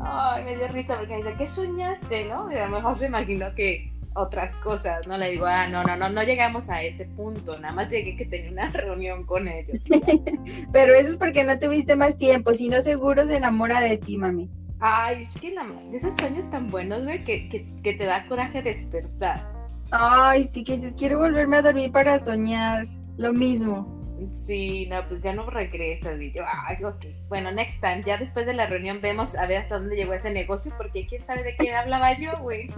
Ay, 0.03 0.45
me 0.45 0.57
dio 0.57 0.69
risa 0.69 0.97
porque 0.97 1.17
me 1.17 1.23
dice, 1.23 1.35
¿qué 1.37 1.47
soñaste, 1.47 2.25
no? 2.27 2.51
Y 2.51 2.57
a 2.57 2.67
lo 2.67 2.77
mejor 2.77 2.99
se 2.99 3.07
imaginó 3.07 3.55
que 3.55 3.93
otras 4.15 4.57
cosas, 4.57 5.07
¿no? 5.07 5.17
Le 5.17 5.31
digo, 5.31 5.47
ah, 5.47 5.69
no, 5.69 5.85
no, 5.85 5.97
no, 5.97 6.09
no 6.09 6.23
llegamos 6.23 6.69
a 6.69 6.83
ese 6.83 7.05
punto, 7.05 7.59
nada 7.59 7.73
más 7.73 7.91
llegué 7.91 8.17
que 8.17 8.27
tenía 8.27 8.51
una 8.51 8.71
reunión 8.73 9.25
con 9.25 9.49
ellos. 9.49 9.87
Pero 10.73 10.95
eso 10.95 11.11
es 11.11 11.17
porque 11.17 11.45
no 11.45 11.59
tuviste 11.59 11.97
más 11.97 12.19
tiempo, 12.19 12.53
si 12.55 12.69
no 12.69 12.81
seguro 12.83 13.27
se 13.27 13.37
enamora 13.37 13.81
de 13.81 13.99
ti, 13.99 14.17
mami. 14.17 14.51
Ay, 14.81 15.23
es 15.23 15.39
que 15.39 15.51
de 15.51 15.97
esos 15.97 16.17
sueños 16.17 16.51
tan 16.51 16.71
buenos, 16.71 17.03
güey, 17.05 17.23
que, 17.23 17.51
que, 17.83 17.93
te 17.93 18.05
da 18.05 18.27
coraje 18.27 18.63
despertar. 18.63 19.47
Ay, 19.91 20.45
sí, 20.45 20.65
que 20.65 20.77
dices, 20.77 20.95
quiero 20.97 21.19
volverme 21.19 21.59
a 21.59 21.63
dormir 21.63 21.93
para 21.93 22.23
soñar, 22.25 22.87
lo 23.19 23.35
mismo. 23.35 24.00
Sí, 24.47 24.87
no, 24.87 25.07
pues 25.09 25.23
ya 25.23 25.33
no 25.33 25.49
regresas. 25.49 26.21
Y 26.21 26.33
yo, 26.33 26.43
ay, 26.47 26.83
ok. 26.83 27.07
Bueno, 27.29 27.53
next 27.53 27.81
time, 27.81 28.03
ya 28.05 28.17
después 28.19 28.47
de 28.47 28.55
la 28.55 28.67
reunión 28.67 29.01
vemos 29.01 29.37
a 29.37 29.47
ver 29.47 29.59
hasta 29.59 29.79
dónde 29.79 29.97
llegó 29.97 30.13
ese 30.13 30.33
negocio, 30.33 30.73
porque 30.77 31.07
quién 31.07 31.25
sabe 31.25 31.43
de 31.43 31.57
qué 31.57 31.75
hablaba 31.75 32.19
yo, 32.19 32.33
güey. 32.41 32.71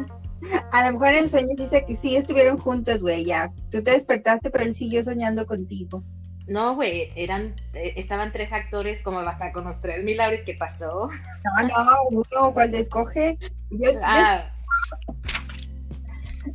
A 0.73 0.87
lo 0.87 0.93
mejor 0.95 1.09
en 1.09 1.25
el 1.25 1.31
sueño 1.31 1.55
dice 1.57 1.85
que 1.87 1.97
sí 1.97 2.17
estuvieron 2.17 2.59
juntos, 2.59 3.03
güey, 3.03 3.25
ya. 3.25 3.53
Tú 3.71 3.83
te 3.83 3.93
despertaste, 3.93 4.51
pero 4.51 4.65
él 4.65 4.75
siguió 4.75 5.03
soñando 5.03 5.47
contigo. 5.47 6.03
No, 6.49 6.75
güey, 6.75 7.13
eran, 7.15 7.55
eh, 7.73 7.95
estaban 7.97 8.33
tres 8.33 8.53
actores, 8.53 9.03
como 9.03 9.23
basta 9.25 9.53
con 9.53 9.65
los 9.65 9.81
tres 9.81 10.05
mil 10.05 10.19
¿qué 10.45 10.55
pasó? 10.55 11.09
No, 11.09 11.69
no, 11.69 11.99
uno, 12.11 12.53
¿cuál 12.53 12.75
escoge? 12.75 13.39
Yo, 13.71 13.91
ah. 14.05 14.51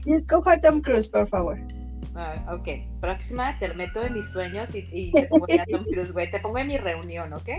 escojo 0.06 0.50
a 0.50 0.60
Tom 0.60 0.82
Cruise, 0.82 1.08
por 1.08 1.28
favor. 1.30 1.58
Ah, 2.20 2.44
ok, 2.52 3.00
próxima 3.00 3.60
te 3.60 3.72
meto 3.76 4.02
en 4.02 4.16
mis 4.16 4.32
sueños 4.32 4.74
y, 4.74 5.12
te 5.12 5.28
pongo 5.28 5.46
Tom 5.46 5.86
güey. 6.12 6.32
Te 6.32 6.40
pongo 6.40 6.58
en 6.58 6.68
mi 6.68 6.78
reunión, 6.78 7.32
¿ok? 7.34 7.50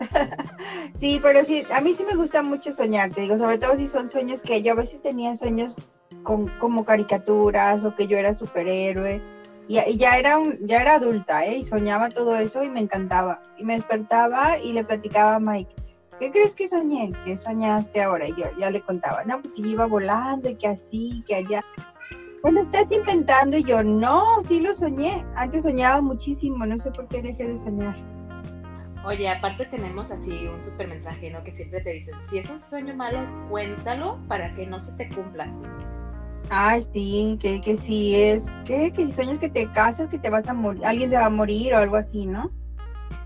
Sí, 0.94 1.20
pero 1.22 1.44
sí, 1.44 1.62
a 1.70 1.82
mí 1.82 1.92
sí 1.92 2.04
me 2.04 2.16
gusta 2.16 2.42
mucho 2.42 2.72
soñar, 2.72 3.10
te 3.10 3.20
digo, 3.20 3.36
sobre 3.36 3.58
todo 3.58 3.76
si 3.76 3.86
son 3.86 4.08
sueños 4.08 4.42
que 4.42 4.62
yo 4.62 4.72
a 4.72 4.76
veces 4.76 5.02
tenía 5.02 5.36
sueños 5.36 5.88
con, 6.22 6.48
como 6.58 6.84
caricaturas 6.86 7.84
o 7.84 7.94
que 7.94 8.06
yo 8.06 8.16
era 8.16 8.34
superhéroe 8.34 9.22
y, 9.68 9.96
ya, 9.98 10.16
era 10.16 10.38
un, 10.38 10.58
ya 10.66 10.80
era 10.80 10.94
adulta, 10.94 11.44
¿eh? 11.44 11.58
Y 11.58 11.64
soñaba 11.64 12.08
todo 12.08 12.34
eso 12.36 12.64
y 12.64 12.70
me 12.70 12.80
encantaba. 12.80 13.42
Y 13.58 13.64
me 13.64 13.74
despertaba 13.74 14.58
y 14.58 14.72
le 14.72 14.84
platicaba 14.84 15.36
a 15.36 15.40
Mike, 15.40 15.74
¿qué 16.18 16.32
crees 16.32 16.54
que 16.54 16.66
soñé? 16.66 17.12
¿Qué 17.24 17.36
soñaste 17.36 18.02
ahora? 18.02 18.26
Y 18.26 18.34
yo 18.36 18.46
ya 18.58 18.70
le 18.70 18.80
contaba, 18.80 19.22
no, 19.24 19.40
pues 19.40 19.52
que 19.52 19.62
yo 19.62 19.68
iba 19.68 19.86
volando 19.86 20.48
y 20.48 20.56
que 20.56 20.68
así, 20.68 21.22
que 21.28 21.36
allá 21.36 21.62
bueno, 22.42 22.60
estás 22.60 22.88
inventando 22.90 23.56
y 23.56 23.64
yo, 23.64 23.82
no, 23.84 24.42
sí 24.42 24.60
lo 24.60 24.74
soñé. 24.74 25.24
Antes 25.36 25.62
soñaba 25.62 26.00
muchísimo, 26.00 26.66
no 26.66 26.76
sé 26.76 26.90
por 26.90 27.06
qué 27.08 27.22
dejé 27.22 27.46
de 27.46 27.58
soñar. 27.58 27.96
Oye, 29.04 29.28
aparte 29.28 29.66
tenemos 29.66 30.10
así 30.10 30.46
un 30.46 30.62
súper 30.62 30.88
mensaje, 30.88 31.30
¿no? 31.30 31.42
Que 31.44 31.54
siempre 31.54 31.80
te 31.80 31.90
dicen, 31.90 32.14
si 32.24 32.38
es 32.38 32.50
un 32.50 32.60
sueño 32.60 32.94
malo, 32.94 33.20
cuéntalo 33.48 34.18
para 34.28 34.54
que 34.54 34.66
no 34.66 34.80
se 34.80 34.92
te 34.92 35.08
cumpla. 35.08 35.52
Ay, 36.50 36.82
sí, 36.92 37.38
que, 37.40 37.60
que 37.60 37.76
si 37.76 38.14
es, 38.14 38.50
que, 38.64 38.92
que 38.92 39.06
si 39.06 39.12
sueñas 39.12 39.38
que 39.38 39.48
te 39.48 39.70
casas, 39.70 40.08
que 40.08 40.18
te 40.18 40.28
vas 40.28 40.48
a 40.48 40.54
morir, 40.54 40.84
alguien 40.84 41.10
se 41.10 41.16
va 41.16 41.26
a 41.26 41.30
morir 41.30 41.74
o 41.74 41.78
algo 41.78 41.96
así, 41.96 42.26
¿no? 42.26 42.50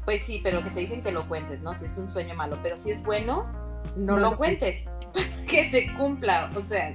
Pues 0.05 0.23
sí, 0.23 0.41
pero 0.43 0.63
que 0.63 0.71
te 0.71 0.81
dicen 0.81 1.03
que 1.03 1.11
lo 1.11 1.27
cuentes, 1.27 1.61
¿no? 1.63 1.77
Si 1.79 1.87
es 1.87 1.99
un 1.99 2.09
sueño 2.09 2.35
malo, 2.35 2.59
pero 2.63 2.79
si 2.79 2.91
es 2.91 3.03
bueno, 3.03 3.47
no, 3.97 4.17
lo, 4.17 4.37
cuentes, 4.37 4.89
que 5.49 5.71
se 5.71 5.93
cumpla, 5.97 6.51
o 6.55 6.65
sea, 6.65 6.95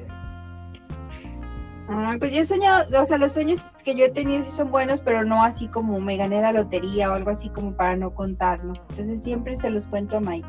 Ah, 1.89 2.15
pues 2.19 2.33
yo 2.33 2.41
he 2.41 2.45
soñado, 2.45 3.01
o 3.01 3.05
sea, 3.05 3.17
los 3.17 3.33
sueños 3.33 3.73
que 3.83 3.95
yo 3.95 4.05
he 4.05 4.09
tenido 4.09 4.43
sí 4.45 4.51
son 4.51 4.71
buenos, 4.71 5.01
pero 5.01 5.25
no 5.25 5.43
así 5.43 5.67
como 5.67 5.99
me 5.99 6.17
gané 6.17 6.41
la 6.41 6.53
lotería 6.53 7.11
o 7.11 7.13
algo 7.13 7.31
así 7.31 7.49
como 7.49 7.75
para 7.75 7.95
no 7.95 8.13
contarlo. 8.13 8.73
Entonces 8.89 9.23
siempre 9.23 9.55
se 9.55 9.69
los 9.69 9.87
cuento 9.87 10.17
a 10.17 10.21
Mike. 10.21 10.47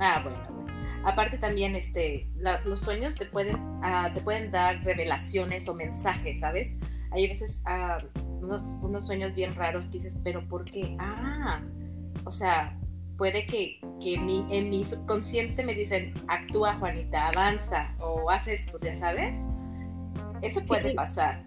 Ah, 0.00 0.20
bueno, 0.22 0.38
bueno. 0.48 0.60
Aparte 1.04 1.38
también, 1.38 1.76
este, 1.76 2.28
los 2.64 2.80
sueños 2.80 3.16
te 3.16 3.26
pueden, 3.26 3.56
ah, 3.82 4.10
te 4.12 4.20
pueden 4.20 4.50
dar 4.50 4.82
revelaciones 4.82 5.68
o 5.68 5.74
mensajes, 5.74 6.40
¿sabes? 6.40 6.76
Hay 7.12 7.28
veces 7.28 7.62
ah, 7.66 7.98
unos, 8.40 9.06
sueños 9.06 9.34
bien 9.34 9.54
raros 9.54 9.86
que 9.86 9.98
dices, 9.98 10.18
pero 10.22 10.46
¿por 10.48 10.64
qué? 10.64 10.96
Ah, 10.98 11.60
o 12.24 12.32
sea, 12.32 12.78
puede 13.16 13.46
que, 13.46 13.80
que 14.00 14.14
en 14.14 14.70
mi 14.70 14.84
subconsciente 14.84 15.64
me 15.64 15.74
dicen, 15.74 16.14
actúa 16.28 16.74
Juanita, 16.74 17.28
avanza 17.28 17.94
o 17.98 18.30
haz 18.30 18.48
esto, 18.48 18.78
ya 18.82 18.94
sabes. 18.94 19.38
Eso 20.42 20.64
puede 20.66 20.94
pasar. 20.94 21.44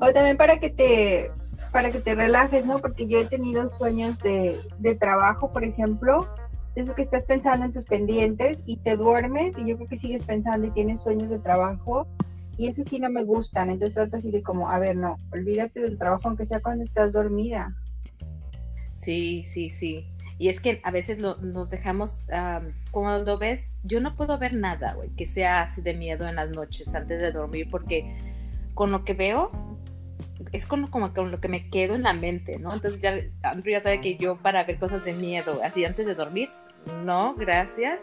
O 0.00 0.12
también 0.12 0.36
para 0.36 0.58
que 0.58 0.70
te 0.70 1.30
para 1.72 1.90
que 1.90 1.98
te 1.98 2.14
relajes, 2.14 2.66
¿no? 2.66 2.78
Porque 2.78 3.08
yo 3.08 3.18
he 3.18 3.24
tenido 3.24 3.66
sueños 3.68 4.22
de, 4.22 4.56
de 4.78 4.94
trabajo, 4.94 5.52
por 5.52 5.64
ejemplo, 5.64 6.28
eso 6.76 6.94
que 6.94 7.02
estás 7.02 7.24
pensando 7.24 7.66
en 7.66 7.72
tus 7.72 7.84
pendientes 7.84 8.62
y 8.66 8.76
te 8.76 8.96
duermes 8.96 9.58
y 9.58 9.68
yo 9.68 9.76
creo 9.76 9.88
que 9.88 9.96
sigues 9.96 10.24
pensando 10.24 10.68
y 10.68 10.70
tienes 10.70 11.02
sueños 11.02 11.30
de 11.30 11.40
trabajo 11.40 12.06
y 12.56 12.68
eso 12.68 12.82
sí 12.88 13.00
no 13.00 13.10
me 13.10 13.24
gustan, 13.24 13.70
entonces 13.70 13.94
trato 13.94 14.16
así 14.16 14.30
de 14.30 14.42
como, 14.42 14.70
a 14.70 14.78
ver, 14.78 14.96
no, 14.96 15.16
olvídate 15.32 15.80
del 15.80 15.98
trabajo 15.98 16.28
aunque 16.28 16.44
sea 16.44 16.60
cuando 16.60 16.82
estás 16.82 17.12
dormida. 17.12 17.74
Sí, 18.94 19.44
sí, 19.52 19.70
sí. 19.70 20.08
Y 20.38 20.48
es 20.48 20.60
que 20.60 20.80
a 20.82 20.90
veces 20.90 21.18
nos 21.18 21.70
dejamos, 21.70 22.26
cuando 22.90 23.38
ves, 23.38 23.74
yo 23.84 24.00
no 24.00 24.16
puedo 24.16 24.38
ver 24.38 24.56
nada, 24.56 24.94
güey, 24.94 25.10
que 25.10 25.26
sea 25.26 25.62
así 25.62 25.80
de 25.80 25.94
miedo 25.94 26.26
en 26.26 26.36
las 26.36 26.50
noches 26.50 26.92
antes 26.94 27.20
de 27.20 27.30
dormir 27.30 27.68
porque 27.70 28.33
con 28.74 28.90
lo 28.90 29.04
que 29.04 29.14
veo 29.14 29.50
es 30.52 30.66
con, 30.66 30.86
como 30.86 31.12
con 31.12 31.30
lo 31.30 31.40
que 31.40 31.48
me 31.48 31.68
quedo 31.70 31.94
en 31.94 32.02
la 32.02 32.12
mente, 32.12 32.58
¿no? 32.58 32.72
Entonces 32.72 33.00
ya 33.00 33.18
Andrew 33.42 33.72
ya 33.72 33.80
sabe 33.80 34.00
que 34.00 34.16
yo 34.16 34.36
para 34.36 34.64
ver 34.64 34.78
cosas 34.78 35.04
de 35.04 35.12
miedo, 35.12 35.60
así 35.64 35.84
antes 35.84 36.06
de 36.06 36.14
dormir, 36.14 36.50
no, 37.04 37.34
gracias. 37.34 37.98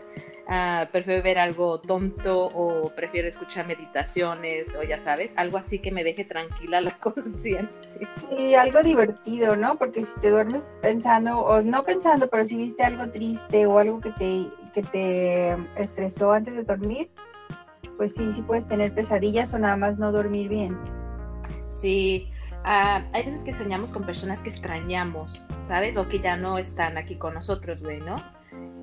Uh, 0.47 0.85
prefiero 0.91 1.23
ver 1.23 1.37
algo 1.37 1.79
tonto 1.79 2.47
o 2.47 2.91
prefiero 2.93 3.27
escuchar 3.27 3.67
meditaciones 3.67 4.75
o 4.75 4.83
ya 4.83 4.97
sabes, 4.97 5.33
algo 5.37 5.57
así 5.57 5.79
que 5.79 5.91
me 5.91 6.03
deje 6.03 6.25
tranquila 6.25 6.81
la 6.81 6.91
conciencia. 6.99 8.09
Sí, 8.15 8.53
algo 8.55 8.83
divertido, 8.83 9.55
¿no? 9.55 9.77
Porque 9.77 10.03
si 10.03 10.19
te 10.19 10.29
duermes 10.29 10.67
pensando, 10.81 11.39
o 11.39 11.61
no 11.61 11.83
pensando, 11.83 12.27
pero 12.29 12.43
si 12.43 12.57
viste 12.57 12.83
algo 12.83 13.09
triste 13.11 13.65
o 13.65 13.77
algo 13.77 14.01
que 14.01 14.11
te, 14.11 14.47
que 14.73 14.83
te 14.83 15.57
estresó 15.81 16.33
antes 16.33 16.55
de 16.55 16.63
dormir, 16.63 17.09
pues 18.01 18.15
sí, 18.15 18.31
sí 18.33 18.41
puedes 18.41 18.67
tener 18.67 18.95
pesadillas 18.95 19.53
o 19.53 19.59
nada 19.59 19.77
más 19.77 19.99
no 19.99 20.11
dormir 20.11 20.49
bien. 20.49 20.75
Sí, 21.69 22.31
uh, 22.63 23.05
hay 23.13 23.25
veces 23.25 23.43
que 23.43 23.53
soñamos 23.53 23.91
con 23.91 24.07
personas 24.07 24.41
que 24.41 24.49
extrañamos, 24.49 25.45
¿sabes? 25.67 25.97
O 25.97 26.07
que 26.07 26.19
ya 26.19 26.35
no 26.35 26.57
están 26.57 26.97
aquí 26.97 27.15
con 27.17 27.35
nosotros, 27.35 27.79
güey, 27.79 27.99
¿no? 27.99 28.15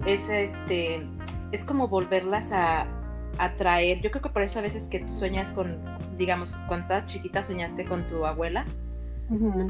Es 0.07 0.29
este, 0.29 1.05
es 1.51 1.65
como 1.65 1.89
volverlas 1.89 2.53
a 2.53 2.87
atraer. 3.39 4.01
Yo 4.03 4.13
creo 4.13 4.23
que 4.23 4.29
por 4.29 4.43
eso 4.43 4.61
a 4.61 4.63
veces 4.63 4.87
que 4.87 5.01
tú 5.01 5.09
sueñas 5.09 5.53
con, 5.53 5.81
digamos, 6.17 6.55
cuando 6.69 6.85
estabas 6.85 7.07
chiquita 7.07 7.43
soñaste 7.43 7.87
con 7.87 8.07
tu 8.07 8.25
abuela. 8.25 8.67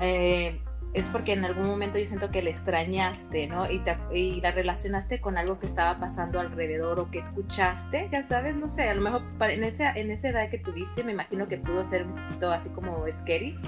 Eh, 0.03 0.61
es 0.95 1.09
porque 1.09 1.33
en 1.33 1.45
algún 1.45 1.67
momento 1.67 1.99
yo 1.99 2.07
siento 2.07 2.31
que 2.31 2.43
le 2.43 2.51
extrañaste, 2.51 3.47
¿no? 3.47 3.71
Y, 3.71 4.41
la 4.41 4.51
relacionaste 4.51 5.21
con 5.21 5.37
algo 5.37 5.59
que 5.59 5.67
estaba 5.67 6.01
pasando 6.01 6.41
alrededor 6.41 6.99
o 6.99 7.11
que 7.11 7.19
escuchaste, 7.19 8.09
ya 8.11 8.25
sabes, 8.25 8.57
no 8.57 8.69
sé, 8.69 8.89
a 8.89 8.95
lo 8.95 9.03
mejor 9.03 9.23
en 9.51 9.65
esa, 9.65 9.93
en 9.93 10.11
esa 10.11 10.31
edad 10.31 10.51
que 10.51 10.59
tuviste 10.59 11.05
me 11.05 11.13
imagino 11.13 11.49
que 11.49 11.59
pudo 11.59 11.85
ser 11.85 12.07
un 12.07 12.15
poquito 12.15 12.51
así 12.51 12.71
como 12.71 13.05
scary, 13.11 13.59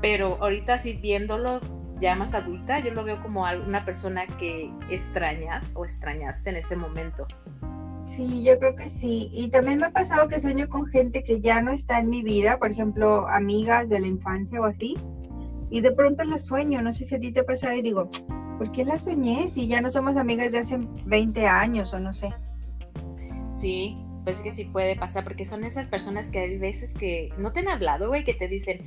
pero 0.00 0.36
ahorita 0.40 0.74
así 0.74 0.94
viéndolo 0.94 1.60
ya 2.00 2.14
más 2.16 2.34
adulta, 2.34 2.80
yo 2.80 2.92
lo 2.92 3.04
veo 3.04 3.22
como 3.22 3.42
una 3.42 3.84
persona 3.84 4.26
que 4.38 4.70
extrañas 4.90 5.72
o 5.74 5.84
extrañaste 5.84 6.50
en 6.50 6.56
ese 6.56 6.76
momento. 6.76 7.26
Sí, 8.04 8.42
yo 8.42 8.58
creo 8.58 8.74
que 8.74 8.88
sí. 8.88 9.28
Y 9.32 9.50
también 9.50 9.78
me 9.78 9.86
ha 9.86 9.92
pasado 9.92 10.28
que 10.28 10.40
sueño 10.40 10.68
con 10.68 10.86
gente 10.86 11.22
que 11.22 11.40
ya 11.40 11.60
no 11.60 11.72
está 11.72 12.00
en 12.00 12.08
mi 12.08 12.22
vida, 12.22 12.58
por 12.58 12.70
ejemplo, 12.70 13.28
amigas 13.28 13.90
de 13.90 14.00
la 14.00 14.06
infancia 14.06 14.60
o 14.60 14.64
así. 14.64 14.96
Y 15.70 15.80
de 15.80 15.92
pronto 15.92 16.24
las 16.24 16.46
sueño, 16.46 16.82
no 16.82 16.92
sé 16.92 17.04
si 17.04 17.14
a 17.14 17.20
ti 17.20 17.32
te 17.32 17.40
ha 17.40 17.44
pasado 17.44 17.74
y 17.74 17.82
digo, 17.82 18.10
¿por 18.58 18.72
qué 18.72 18.84
la 18.84 18.98
soñé 18.98 19.48
si 19.48 19.68
ya 19.68 19.80
no 19.80 19.90
somos 19.90 20.16
amigas 20.16 20.52
de 20.52 20.58
hace 20.58 20.78
20 21.06 21.46
años 21.46 21.94
o 21.94 22.00
no 22.00 22.12
sé? 22.12 22.30
Sí, 23.52 23.96
pues 24.24 24.40
que 24.40 24.52
sí 24.52 24.64
puede 24.64 24.96
pasar, 24.96 25.24
porque 25.24 25.46
son 25.46 25.64
esas 25.64 25.88
personas 25.88 26.28
que 26.28 26.40
hay 26.40 26.58
veces 26.58 26.94
que 26.94 27.30
no 27.38 27.52
te 27.52 27.60
han 27.60 27.68
hablado, 27.68 28.08
güey, 28.08 28.24
que 28.24 28.34
te 28.34 28.48
dicen, 28.48 28.86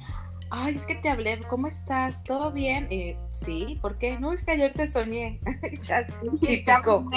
ay, 0.50 0.76
es 0.76 0.86
que 0.86 0.96
te 0.96 1.10
hablé, 1.10 1.40
¿cómo 1.50 1.68
estás? 1.68 2.24
¿Todo 2.24 2.52
bien? 2.52 2.88
Eh, 2.92 3.18
sí, 3.32 3.80
¿por 3.82 3.98
qué? 3.98 4.20
No, 4.20 4.34
es 4.34 4.46
que 4.46 4.52
ayer 4.52 4.74
te 4.74 4.88
soñé. 4.88 5.40
Típico. 6.42 7.10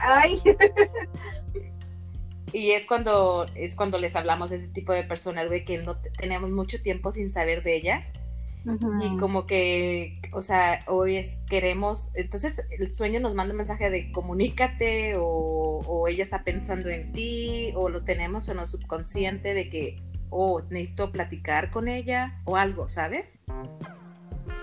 Ay. 0.00 0.38
y 2.52 2.72
es 2.72 2.86
cuando, 2.86 3.46
es 3.54 3.74
cuando 3.74 3.98
les 3.98 4.14
hablamos 4.14 4.50
de 4.50 4.56
ese 4.56 4.68
tipo 4.68 4.92
de 4.92 5.04
personas, 5.04 5.48
güey, 5.48 5.64
que 5.64 5.78
no 5.78 5.96
tenemos 6.18 6.50
mucho 6.50 6.82
tiempo 6.82 7.12
sin 7.12 7.30
saber 7.30 7.62
de 7.62 7.76
ellas. 7.76 8.06
Y 8.64 9.16
como 9.16 9.46
que, 9.46 10.20
o 10.32 10.40
sea, 10.40 10.84
hoy 10.86 11.16
es, 11.16 11.44
queremos, 11.50 12.10
entonces 12.14 12.62
el 12.78 12.94
sueño 12.94 13.18
nos 13.18 13.34
manda 13.34 13.52
un 13.52 13.58
mensaje 13.58 13.90
de 13.90 14.12
comunícate 14.12 15.16
o, 15.16 15.80
o 15.86 16.08
ella 16.08 16.22
está 16.22 16.44
pensando 16.44 16.88
en 16.88 17.12
ti 17.12 17.72
o 17.74 17.88
lo 17.88 18.04
tenemos 18.04 18.48
en 18.48 18.58
lo 18.58 18.66
subconsciente 18.68 19.52
de 19.52 19.68
que 19.68 19.96
o 20.30 20.62
necesito 20.70 21.12
platicar 21.12 21.70
con 21.70 21.88
ella 21.88 22.40
o 22.44 22.56
algo, 22.56 22.88
¿sabes? 22.88 23.38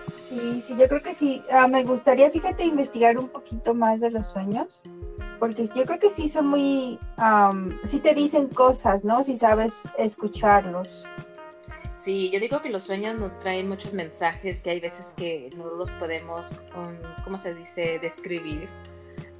Sí, 0.07 0.63
sí, 0.65 0.75
yo 0.77 0.87
creo 0.87 1.01
que 1.01 1.13
sí. 1.13 1.43
Ah, 1.51 1.67
me 1.67 1.83
gustaría, 1.83 2.29
fíjate, 2.31 2.65
investigar 2.65 3.17
un 3.17 3.29
poquito 3.29 3.75
más 3.75 4.01
de 4.01 4.09
los 4.09 4.27
sueños, 4.27 4.81
porque 5.39 5.67
yo 5.67 5.85
creo 5.85 5.99
que 5.99 6.09
sí 6.09 6.27
son 6.27 6.47
muy, 6.47 6.99
sí 7.83 7.99
te 7.99 8.15
dicen 8.15 8.47
cosas, 8.47 9.05
¿no? 9.05 9.21
Si 9.21 9.37
sabes 9.37 9.91
escucharlos. 9.97 11.07
Sí, 12.09 12.31
yo 12.31 12.39
digo 12.39 12.59
que 12.59 12.71
los 12.71 12.85
sueños 12.85 13.19
nos 13.19 13.39
traen 13.39 13.69
muchos 13.69 13.93
mensajes 13.93 14.61
que 14.61 14.71
hay 14.71 14.79
veces 14.79 15.13
que 15.15 15.51
no 15.55 15.65
los 15.75 15.91
podemos, 15.99 16.53
um, 16.75 17.23
¿cómo 17.23 17.37
se 17.37 17.53
dice?, 17.53 17.99
describir 18.01 18.67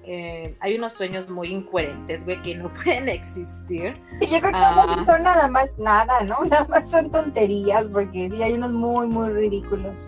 eh, 0.03 0.55
hay 0.59 0.77
unos 0.77 0.93
sueños 0.93 1.31
muy 1.31 1.47
incoherentes, 1.47 2.25
güey, 2.25 2.39
que 2.43 2.53
no 2.53 2.71
pueden 2.83 3.09
existir. 3.09 3.95
yo 4.21 4.39
creo 4.39 4.51
que 4.51 4.59
no 4.59 5.03
son 5.03 5.23
nada 5.23 5.47
más 5.47 5.79
nada, 5.79 6.21
¿no? 6.21 6.45
Nada 6.45 6.67
más 6.67 6.91
son 6.91 7.09
tonterías, 7.09 7.88
porque 7.88 8.29
sí 8.29 8.43
hay 8.43 8.53
unos 8.53 8.71
muy, 8.71 9.07
muy 9.07 9.31
ridículos. 9.31 10.07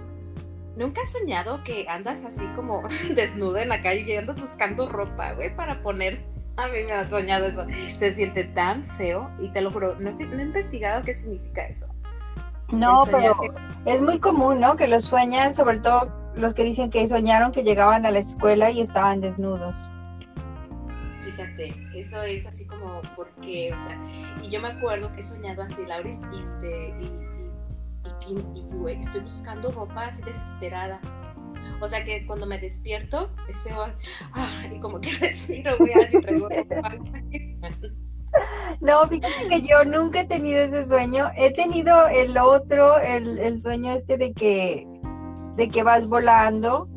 ¿Nunca 0.77 1.01
has 1.01 1.11
soñado 1.11 1.63
que 1.63 1.87
andas 1.89 2.23
así 2.25 2.45
como 2.55 2.83
desnuda 3.15 3.63
en 3.63 3.69
la 3.69 3.81
calle 3.81 4.01
y 4.01 4.17
andas 4.17 4.39
buscando 4.39 4.87
ropa, 4.87 5.33
güey, 5.33 5.55
para 5.55 5.79
poner? 5.79 6.23
A 6.57 6.67
mí 6.67 6.83
me 6.85 6.91
ha 6.91 7.09
soñado 7.09 7.47
eso. 7.47 7.65
Se 7.97 8.13
siente 8.13 8.43
tan 8.43 8.85
feo 8.97 9.31
y 9.39 9.51
te 9.51 9.61
lo 9.61 9.71
juro, 9.71 9.95
no 9.99 10.11
he, 10.11 10.43
investigado 10.43 11.03
qué 11.03 11.15
significa 11.15 11.65
eso. 11.65 11.87
No, 12.71 13.03
pero 13.05 13.35
es 13.85 14.01
muy 14.01 14.19
común, 14.19 14.59
¿no? 14.59 14.75
Que 14.75 14.87
los 14.87 15.05
sueñan, 15.05 15.53
sobre 15.53 15.79
todo 15.79 16.11
los 16.35 16.53
que 16.53 16.63
dicen 16.63 16.89
que 16.89 17.07
soñaron 17.07 17.51
que 17.51 17.63
llegaban 17.63 18.05
a 18.05 18.11
la 18.11 18.19
escuela 18.19 18.71
y 18.71 18.81
estaban 18.81 19.21
desnudos. 19.21 19.89
Fíjate, 21.21 21.75
eso 21.93 22.21
es 22.23 22.45
así 22.45 22.65
como 22.65 23.01
porque, 23.15 23.73
o 23.73 23.79
sea, 23.79 23.97
y 24.41 24.49
yo 24.49 24.59
me 24.61 24.69
acuerdo 24.69 25.11
que 25.13 25.19
he 25.19 25.23
soñado 25.23 25.61
así, 25.63 25.85
Lauris, 25.85 26.21
y, 26.31 26.37
y, 27.03 27.11
y, 28.27 28.99
estoy 28.99 29.21
buscando 29.21 29.71
ropa 29.71 30.07
así 30.07 30.21
desesperada. 30.23 30.99
O 31.79 31.87
sea 31.87 32.03
que 32.03 32.25
cuando 32.25 32.45
me 32.45 32.57
despierto, 32.59 33.31
estoy, 33.47 33.73
ah, 34.33 34.63
y 34.71 34.79
como 34.79 34.99
que 34.99 35.11
respiro, 35.19 35.77
voy 35.77 35.91
así 35.93 36.19
traigo 36.19 36.49
ropa. 36.49 36.97
No, 38.81 39.07
fíjate 39.07 39.47
que 39.47 39.61
yo 39.61 39.85
nunca 39.85 40.21
he 40.21 40.25
tenido 40.25 40.59
ese 40.59 40.87
sueño. 40.87 41.29
He 41.37 41.53
tenido 41.53 42.07
el 42.07 42.35
otro, 42.37 42.97
el, 42.97 43.37
el 43.37 43.61
sueño 43.61 43.91
este 43.91 44.17
de 44.17 44.33
que 44.33 44.87
de 45.55 45.69
que 45.69 45.83
vas 45.83 46.07
volando 46.07 46.87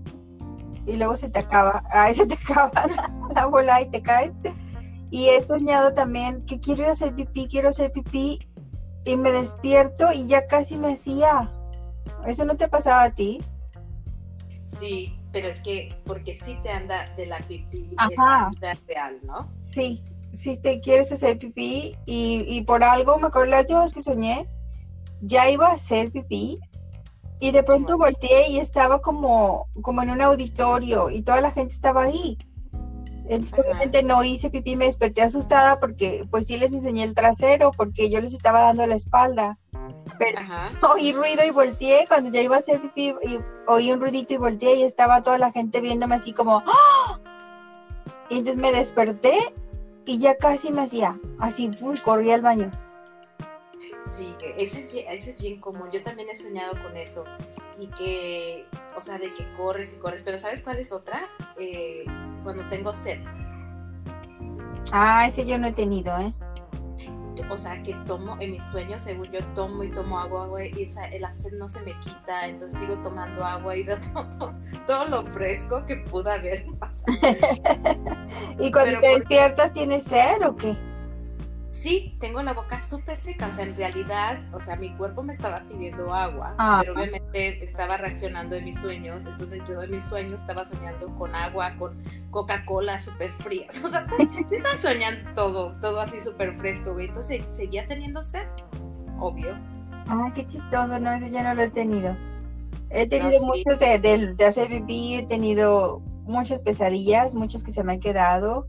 y 0.87 0.97
luego 0.97 1.17
se 1.17 1.31
te 1.31 1.41
acaba, 1.41 1.83
ahí 1.91 2.15
se 2.15 2.27
te 2.27 2.35
acaba 2.49 2.71
la, 3.35 3.47
bola 3.47 3.81
y 3.81 3.91
te 3.91 4.03
caes. 4.03 4.37
Y 5.11 5.29
he 5.29 5.47
soñado 5.47 5.95
también 5.95 6.45
que 6.45 6.61
quiero 6.61 6.91
hacer 6.91 7.15
pipí, 7.15 7.49
quiero 7.49 7.69
hacer 7.69 7.93
pipí 7.93 8.39
y 9.05 9.17
me 9.17 9.31
despierto 9.31 10.09
y 10.13 10.27
ya 10.27 10.47
casi 10.47 10.77
me 10.77 10.95
hacía. 10.95 11.51
¿Eso 12.27 12.45
no 12.45 12.57
te 12.57 12.69
pasaba 12.69 13.05
a 13.05 13.15
ti? 13.15 13.43
Sí, 14.67 15.17
pero 15.31 15.49
es 15.49 15.61
que 15.61 15.95
porque 16.05 16.35
sí 16.35 16.59
te 16.63 16.71
anda 16.71 17.05
de 17.17 17.27
la 17.27 17.39
pipí 17.39 17.87
de 17.87 18.17
la 18.17 18.51
vida 18.51 18.79
real, 18.89 19.21
¿no? 19.23 19.49
Sí, 19.73 20.03
si 20.35 20.61
te 20.61 20.81
quieres 20.81 21.13
hacer 21.13 21.39
pipí 21.39 21.97
y, 22.07 22.45
y 22.49 22.63
por 22.63 22.85
algo, 22.85 23.19
me 23.19 23.29
acuerdo 23.29 23.53
la 23.53 23.61
última 23.61 23.83
vez 23.83 23.93
que 23.93 24.03
soñé, 24.03 24.49
ya 25.21 25.49
iba 25.51 25.69
a 25.69 25.75
hacer 25.75 26.11
pipí 26.13 26.61
y 27.41 27.51
de 27.51 27.63
pronto 27.63 27.99
volteé 27.99 28.49
y 28.51 28.59
estaba 28.59 29.01
como, 29.01 29.69
como 29.83 30.03
en 30.03 30.11
un 30.11 30.23
auditorio 30.23 31.11
y 31.11 31.23
toda 31.23 31.41
la 31.41 31.51
gente 31.51 31.75
estaba 31.75 32.05
ahí. 32.05 32.39
Entonces, 33.27 33.59
obviamente 33.59 34.03
no 34.03 34.23
hice 34.23 34.51
pipí, 34.51 34.77
me 34.77 34.87
desperté 34.87 35.23
asustada 35.23 35.81
porque 35.81 36.27
pues 36.31 36.47
sí 36.47 36.59
les 36.59 36.75
enseñé 36.75 37.05
el 37.05 37.15
trasero 37.15 37.71
porque 37.71 38.11
yo 38.11 38.21
les 38.21 38.35
estaba 38.35 38.61
dando 38.61 38.87
la 38.87 38.95
espalda. 38.95 39.59
Pero 40.19 40.39
oí 40.95 41.13
ruido 41.13 41.45
y 41.47 41.51
volteé 41.51 42.07
cuando 42.07 42.31
ya 42.31 42.43
iba 42.43 42.57
a 42.57 42.61
hacer 42.61 42.81
pipí 42.83 43.15
y 43.23 43.39
oí 43.67 43.93
un 43.93 44.01
ruidito 44.01 44.35
y 44.35 44.39
volteé 44.39 44.77
y 44.77 44.83
estaba 44.83 45.23
toda 45.23 45.39
la 45.39 45.53
gente 45.53 45.81
viéndome 45.81 46.15
así 46.15 46.33
como 46.33 46.63
¡Ah! 46.67 47.21
Y 48.31 48.39
entonces 48.39 48.57
me 48.57 48.73
desperté 48.73 49.37
y 50.07 50.19
ya 50.19 50.37
casi 50.37 50.73
me 50.73 50.83
hacía 50.83 51.19
así, 51.39 51.71
corrí 52.05 52.31
al 52.31 52.43
baño. 52.43 52.71
Sí, 54.11 54.35
ese 54.59 54.81
es, 54.81 54.93
bien, 54.93 55.07
ese 55.09 55.31
es 55.31 55.41
bien 55.41 55.61
común. 55.61 55.89
Yo 55.93 56.03
también 56.03 56.29
he 56.29 56.37
soñado 56.37 56.75
con 56.83 56.97
eso. 56.97 57.25
Y 57.79 57.89
que, 57.89 58.67
o 58.97 59.01
sea, 59.01 59.19
de 59.19 59.33
que 59.33 59.51
corres 59.57 59.95
y 59.95 59.97
corres. 59.97 60.23
Pero 60.23 60.39
¿sabes 60.39 60.63
cuál 60.63 60.79
es 60.79 60.93
otra? 60.93 61.29
Eh, 61.59 62.05
cuando 62.43 62.69
tengo 62.69 62.93
sed. 62.93 63.21
Ah, 64.93 65.27
ese 65.27 65.47
yo 65.47 65.59
no 65.59 65.67
he 65.67 65.73
tenido, 65.73 66.17
¿eh? 66.19 66.33
O 67.51 67.59
sea, 67.59 67.83
que 67.83 67.95
tomo 68.07 68.37
en 68.41 68.53
mis 68.53 68.65
sueños, 68.65 69.03
según 69.03 69.31
yo 69.31 69.45
tomo 69.55 69.83
y 69.83 69.91
tomo 69.91 70.19
agua, 70.19 70.45
agua 70.45 70.65
y 70.65 70.87
o 70.87 71.01
el 71.01 71.33
sed 71.33 71.53
no 71.55 71.69
se 71.69 71.83
me 71.83 71.99
quita, 72.01 72.47
entonces 72.47 72.79
sigo 72.79 72.97
tomando 73.03 73.45
agua 73.45 73.77
y 73.77 73.83
veo 73.83 73.99
todo, 74.13 74.55
todo 74.87 75.09
lo 75.09 75.27
fresco 75.27 75.85
que 75.87 75.97
pudo 75.97 76.31
haber 76.31 76.65
pasado. 76.79 77.13
¿Y 78.59 78.71
cuando 78.71 79.01
te 79.01 79.09
despiertas 79.09 79.73
tienes 79.73 80.05
sed 80.05 80.47
o 80.47 80.57
qué? 80.57 80.77
sí, 81.75 82.17
tengo 82.21 82.41
la 82.41 82.55
boca 82.55 82.81
súper 82.81 83.19
seca, 83.19 83.49
o 83.49 83.53
sea, 83.53 83.65
en 83.65 83.77
realidad, 83.77 84.41
o 84.55 84.61
sea, 84.61 84.77
mi 84.77 84.97
cuerpo 84.97 85.23
me 85.23 85.33
estaba 85.33 85.65
pidiendo 85.69 86.15
agua, 86.15 86.55
ah. 86.57 86.79
pero 86.81 86.95
obviamente 86.95 87.65
estaba 87.65 87.97
reaccionando 87.97 88.55
en 88.55 88.65
mis 88.65 88.79
sueños, 88.79 89.27
entonces 89.27 89.61
yo 89.69 89.83
en 89.83 89.91
mis 89.91 90.05
sueños 90.05 90.41
estaba 90.41 90.65
soñando 90.65 91.15
con 91.19 91.35
agua, 91.35 91.75
con 91.77 92.01
Coca-Cola 92.31 92.99
súper 92.99 93.33
frías, 93.41 93.79
o 93.85 93.89
sea, 93.89 94.07
estaba 94.51 94.79
soñando 94.79 95.29
todo, 95.35 95.79
todo 95.81 96.01
así 96.01 96.21
súper 96.21 96.57
fresco, 96.59 96.93
güey, 96.93 97.09
entonces 97.09 97.43
seguía 97.51 97.87
teniendo 97.89 98.23
sed, 98.23 98.47
obvio. 99.19 99.55
Ah, 100.07 100.31
qué 100.35 100.47
chistoso, 100.47 100.99
no, 101.01 101.13
ese 101.13 101.31
ya 101.31 101.43
no 101.43 101.55
lo 101.55 101.63
he 101.63 101.71
tenido. 101.71 102.17
He 102.91 103.07
tenido 103.09 103.45
muchos 103.45 103.81
de, 103.81 103.99
de, 103.99 104.35
de 104.35 104.45
hacer 104.45 104.69
pipí, 104.69 105.17
he 105.17 105.27
tenido 105.27 106.01
muchas 106.25 106.63
pesadillas, 106.63 107.35
muchos 107.35 107.63
que 107.63 107.71
se 107.71 107.85
me 107.85 107.95
han 107.95 108.01
quedado 108.01 108.67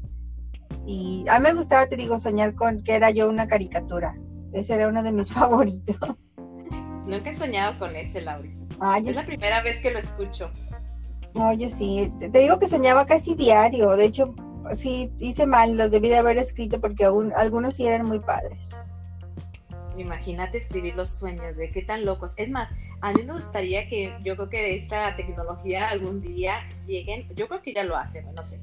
y 0.86 1.26
a 1.30 1.40
mí 1.40 1.44
me 1.44 1.54
gustaba, 1.54 1.88
te 1.88 1.98
digo, 1.98 2.20
soñar 2.20 2.54
con 2.54 2.84
que 2.84 2.94
era 2.94 3.10
yo 3.10 3.28
una 3.28 3.48
caricatura. 3.48 4.16
Ese 4.54 4.76
era 4.76 4.88
uno 4.88 5.02
de 5.04 5.12
mis 5.12 5.32
favoritos. 5.34 5.98
Nunca 7.06 7.30
he 7.30 7.36
soñado 7.36 7.78
con 7.80 7.96
ese, 7.96 8.22
Lauris. 8.22 8.66
es 9.06 9.16
la 9.16 9.26
primera 9.26 9.62
vez 9.62 9.80
que 9.80 9.92
lo 9.92 10.00
escucho. 10.00 10.50
No, 11.34 11.54
yo 11.54 11.70
sí. 11.70 12.12
Te 12.20 12.40
digo 12.40 12.60
que 12.60 12.68
soñaba 12.68 13.06
casi 13.06 13.36
diario. 13.36 13.96
De 13.96 14.06
hecho, 14.06 14.34
sí, 14.74 15.12
hice 15.20 15.46
mal. 15.46 15.76
Los 15.76 15.92
debí 15.92 16.10
de 16.10 16.18
haber 16.18 16.38
escrito 16.38 16.80
porque 16.80 17.06
algunos 17.06 17.76
sí 17.76 17.86
eran 17.86 18.06
muy 18.06 18.20
padres. 18.20 18.80
Imagínate 19.98 20.58
escribir 20.58 20.96
los 20.96 21.12
sueños, 21.12 21.58
de 21.58 21.72
qué 21.72 21.82
tan 21.82 22.06
locos. 22.06 22.34
Es 22.38 22.50
más, 22.50 22.70
a 23.02 23.12
mí 23.12 23.24
me 23.24 23.34
gustaría 23.34 23.88
que 23.88 24.14
yo 24.24 24.36
creo 24.36 24.50
que 24.50 24.76
esta 24.76 25.16
tecnología 25.16 25.90
algún 25.90 26.22
día 26.22 26.68
lleguen, 26.88 27.28
yo 27.36 27.48
creo 27.48 27.62
que 27.62 27.74
ya 27.74 27.84
lo 27.84 27.98
hacen, 27.98 28.26
no 28.34 28.44
sé, 28.44 28.60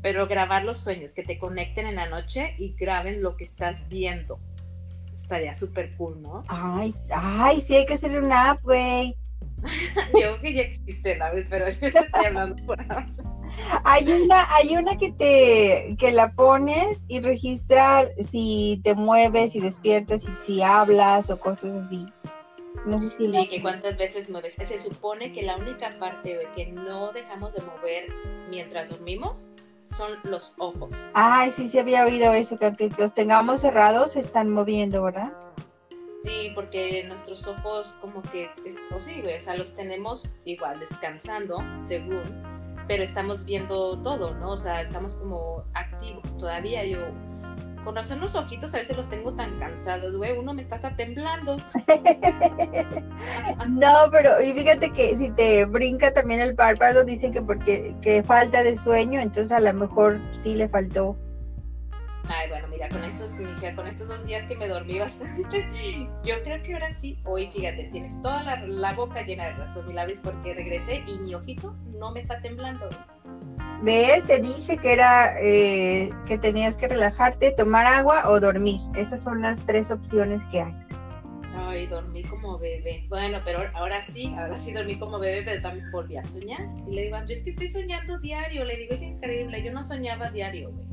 pero 0.00 0.26
grabar 0.26 0.64
los 0.64 0.80
sueños, 0.80 1.12
que 1.12 1.22
te 1.22 1.38
conecten 1.38 1.86
en 1.86 1.96
la 1.96 2.08
noche 2.08 2.54
y 2.58 2.74
graben 2.74 3.22
lo 3.22 3.36
que 3.36 3.44
estás 3.44 3.88
viendo. 3.88 4.38
Estaría 5.14 5.54
súper 5.54 5.96
cool, 5.96 6.20
¿no? 6.20 6.44
Ay, 6.48 6.92
ay, 7.14 7.60
sí 7.60 7.76
hay 7.76 7.86
que 7.86 7.94
hacer 7.94 8.20
una 8.20 8.50
app, 8.50 8.62
güey. 8.62 9.16
yo 9.62 10.12
creo 10.12 10.40
que 10.40 10.54
ya 10.54 10.62
existe 10.62 11.16
la 11.16 11.30
vez, 11.30 11.46
pero 11.48 11.68
yo 11.68 11.86
estoy 11.86 12.26
hablando 12.26 12.56
por 12.66 12.80
ahora. 12.80 13.06
Hay 13.84 14.10
una, 14.10 14.44
hay 14.56 14.76
una 14.76 14.96
que 14.96 15.12
te, 15.12 15.96
que 15.98 16.10
la 16.10 16.32
pones 16.32 17.04
y 17.06 17.20
registra 17.20 18.04
si 18.18 18.80
te 18.82 18.94
mueves, 18.94 19.52
si 19.52 19.60
despiertas, 19.60 20.22
si, 20.22 20.30
si 20.40 20.62
hablas 20.62 21.30
o 21.30 21.38
cosas 21.38 21.84
así. 21.84 22.06
No 22.86 22.98
sé 23.00 23.10
si 23.18 23.30
sí, 23.30 23.48
que 23.48 23.62
cuántas 23.62 23.96
veces 23.96 24.28
mueves. 24.28 24.54
Se 24.54 24.78
supone 24.78 25.32
que 25.32 25.42
la 25.42 25.56
única 25.56 25.90
parte 25.98 26.48
que 26.56 26.66
no 26.66 27.12
dejamos 27.12 27.52
de 27.54 27.62
mover 27.62 28.12
mientras 28.48 28.90
dormimos 28.90 29.50
son 29.86 30.10
los 30.24 30.54
ojos. 30.58 30.90
Ay, 31.12 31.52
sí, 31.52 31.68
sí 31.68 31.78
había 31.78 32.04
oído 32.04 32.32
eso, 32.32 32.58
que 32.58 32.66
aunque 32.66 32.90
los 32.98 33.14
tengamos 33.14 33.60
cerrados 33.60 34.12
se 34.12 34.20
están 34.20 34.50
moviendo, 34.50 35.02
¿verdad? 35.02 35.32
Sí, 36.24 36.52
porque 36.54 37.04
nuestros 37.04 37.46
ojos 37.48 37.96
como 38.00 38.22
que, 38.22 38.48
o 38.94 39.00
sí, 39.00 39.22
o 39.22 39.40
sea, 39.40 39.56
los 39.56 39.74
tenemos 39.74 40.30
igual 40.44 40.78
descansando, 40.78 41.58
según, 41.82 42.22
pero 42.86 43.02
estamos 43.02 43.44
viendo 43.44 44.00
todo, 44.02 44.34
¿no? 44.34 44.52
O 44.52 44.58
sea, 44.58 44.80
estamos 44.80 45.16
como 45.16 45.64
activos 45.74 46.36
todavía. 46.38 46.84
Yo 46.84 47.00
con 47.84 47.96
razón 47.96 48.20
los 48.20 48.34
ojitos 48.34 48.74
a 48.74 48.78
veces 48.78 48.96
los 48.96 49.08
tengo 49.08 49.34
tan 49.34 49.58
cansados, 49.58 50.16
güey, 50.16 50.36
uno 50.36 50.54
me 50.54 50.62
está 50.62 50.76
hasta 50.76 50.96
temblando. 50.96 51.56
no, 53.68 53.92
pero 54.10 54.42
y 54.42 54.52
fíjate 54.52 54.92
que 54.92 55.16
si 55.18 55.30
te 55.30 55.64
brinca 55.64 56.12
también 56.12 56.40
el 56.40 56.54
párpado, 56.54 57.04
dicen 57.04 57.32
que 57.32 57.42
porque 57.42 57.94
que 58.00 58.22
falta 58.22 58.62
de 58.62 58.76
sueño, 58.76 59.20
entonces 59.20 59.52
a 59.52 59.60
lo 59.60 59.72
mejor 59.72 60.20
sí 60.32 60.54
le 60.54 60.68
faltó. 60.68 61.16
Ay, 62.28 62.48
bueno, 62.48 62.68
mira, 62.68 62.88
con 62.88 63.02
estos, 63.02 63.36
con 63.74 63.86
estos 63.86 64.08
dos 64.08 64.24
días 64.24 64.46
que 64.46 64.56
me 64.56 64.68
dormí 64.68 64.98
bastante, 64.98 65.44
yo 66.24 66.34
creo 66.44 66.62
que 66.62 66.74
ahora 66.74 66.92
sí, 66.92 67.18
hoy 67.24 67.50
fíjate, 67.52 67.88
tienes 67.92 68.20
toda 68.22 68.42
la, 68.42 68.66
la 68.66 68.94
boca 68.94 69.22
llena 69.22 69.46
de 69.46 69.52
razón 69.54 69.98
abres 69.98 70.20
porque 70.20 70.54
regresé 70.54 71.02
y 71.06 71.18
mi 71.18 71.34
ojito 71.34 71.74
no 71.98 72.12
me 72.12 72.20
está 72.20 72.40
temblando. 72.40 72.88
¿Ves? 73.82 74.24
Te 74.28 74.40
dije 74.40 74.78
que 74.78 74.92
era 74.92 75.34
eh, 75.40 76.10
que 76.24 76.38
tenías 76.38 76.76
que 76.76 76.86
relajarte, 76.86 77.50
tomar 77.50 77.84
agua 77.86 78.30
o 78.30 78.38
dormir. 78.38 78.80
Esas 78.94 79.22
son 79.22 79.42
las 79.42 79.66
tres 79.66 79.90
opciones 79.90 80.46
que 80.46 80.60
hay. 80.60 80.74
Ay, 81.56 81.88
dormí 81.88 82.22
como 82.22 82.58
bebé. 82.58 83.04
Bueno, 83.08 83.38
pero 83.44 83.60
ahora 83.74 84.02
sí, 84.04 84.32
ahora 84.38 84.56
sí 84.56 84.72
dormí 84.72 85.00
como 85.00 85.18
bebé, 85.18 85.42
pero 85.42 85.62
también 85.62 85.90
volví 85.90 86.16
a 86.16 86.24
soñar. 86.24 86.60
Y 86.88 86.94
le 86.94 87.02
digo, 87.02 87.18
yo 87.26 87.34
es 87.34 87.42
que 87.42 87.50
estoy 87.50 87.68
soñando 87.68 88.20
diario. 88.20 88.64
Le 88.64 88.76
digo, 88.76 88.94
es 88.94 89.02
increíble, 89.02 89.64
yo 89.64 89.72
no 89.72 89.84
soñaba 89.84 90.30
diario, 90.30 90.70
güey. 90.70 90.86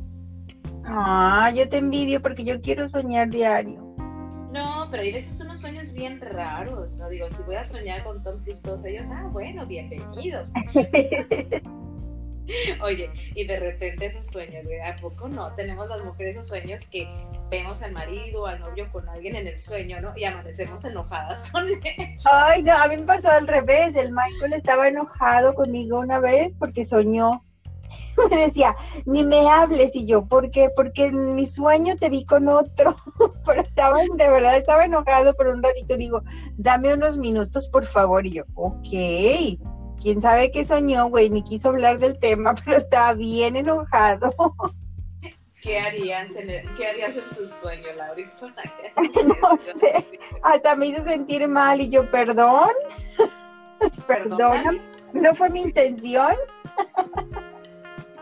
Ah, 0.86 1.52
yo 1.56 1.70
te 1.70 1.78
envidio 1.78 2.22
porque 2.24 2.44
yo 2.44 2.60
quiero 2.60 2.90
soñar 2.90 3.30
diario. 3.30 3.86
No, 4.52 4.88
pero 4.90 5.04
hay 5.04 5.14
veces 5.14 5.40
unos 5.42 5.62
sueños 5.62 5.94
bien 5.94 6.20
raros. 6.20 6.98
No 6.98 7.08
digo, 7.08 7.30
si 7.30 7.44
voy 7.44 7.56
a 7.56 7.64
soñar 7.64 8.04
con 8.04 8.24
Tom 8.24 8.42
Cruise, 8.44 8.64
todos 8.64 8.84
ellos, 8.86 9.06
ah, 9.12 9.30
bueno, 9.32 9.68
bienvenidos. 9.68 10.50
Oye, 12.82 13.10
y 13.36 13.46
de 13.46 13.60
repente 13.60 14.06
esos 14.06 14.28
sueños, 14.28 14.66
¿a 14.86 14.96
poco 14.96 15.28
no? 15.28 15.54
Tenemos 15.56 15.88
las 15.88 16.04
mujeres 16.04 16.36
esos 16.36 16.48
sueños 16.48 16.84
que 16.92 17.08
vemos 17.50 17.82
al 17.82 17.92
marido 17.92 18.44
o 18.44 18.46
al 18.48 18.60
novio 18.60 18.92
con 18.92 19.08
alguien 19.10 19.36
en 19.36 19.48
el 19.48 19.60
sueño, 19.60 20.00
¿no? 20.02 20.14
Y 20.16 20.24
amanecemos 20.24 20.84
enojadas 20.84 21.50
con 21.52 21.68
él. 21.68 21.80
Ay, 22.26 22.64
no, 22.64 22.74
a 22.74 22.88
mí 22.88 22.98
me 22.98 23.04
pasó 23.04 23.30
al 23.30 23.48
revés. 23.48 23.96
El 23.96 24.12
Michael 24.12 24.54
estaba 24.54 24.88
enojado 24.88 25.54
conmigo 25.54 26.00
una 26.00 26.20
vez 26.20 26.56
porque 26.58 26.86
soñó. 26.86 27.44
Me 28.30 28.38
decía, 28.38 28.76
ni 29.06 29.24
me 29.24 29.50
hables. 29.50 29.96
Y 29.96 30.06
yo, 30.06 30.28
¿por 30.28 30.52
qué? 30.52 30.70
Porque 30.76 31.06
en 31.08 31.34
mi 31.34 31.48
sueño 31.48 31.96
te 31.98 32.10
vi 32.10 32.24
con 32.24 32.48
otro. 32.48 32.96
Pero 33.46 33.62
estaba, 33.62 33.98
de 33.98 34.30
verdad, 34.30 34.58
estaba 34.58 34.86
enojado 34.86 35.34
por 35.34 35.48
un 35.48 35.64
ratito. 35.64 35.98
Digo, 35.98 36.22
dame 36.56 36.94
unos 36.94 37.18
minutos, 37.18 37.68
por 37.68 37.86
favor. 37.88 38.28
Y 38.28 38.34
yo, 38.34 38.44
ok 38.54 39.58
quién 40.00 40.22
sabe 40.22 40.52
qué 40.52 40.66
soñó, 40.66 41.08
güey, 41.08 41.30
ni 41.30 41.44
quiso 41.44 41.70
hablar 41.70 42.00
del 42.00 42.18
tema, 42.20 42.56
pero 42.66 42.78
estaba 42.78 43.14
bien 43.14 43.56
enojado. 43.56 44.34
¿Qué 45.62 45.78
harías 45.78 46.34
en, 46.36 46.48
¿qué 46.76 46.88
harías 46.88 47.18
en 47.18 47.32
su 47.36 47.48
sueño, 47.48 47.90
Lauris? 47.98 48.32
no 49.42 49.58
sé, 49.60 50.20
hasta 50.42 50.76
me 50.76 50.88
hizo 50.88 51.04
sentir 51.04 51.48
mal 51.48 51.82
y 51.82 51.90
yo, 51.90 52.10
perdón, 52.10 52.70
perdón, 54.08 54.82
no 55.14 55.36
fue 55.36 55.50
mi 55.50 55.64
intención. 55.64 56.36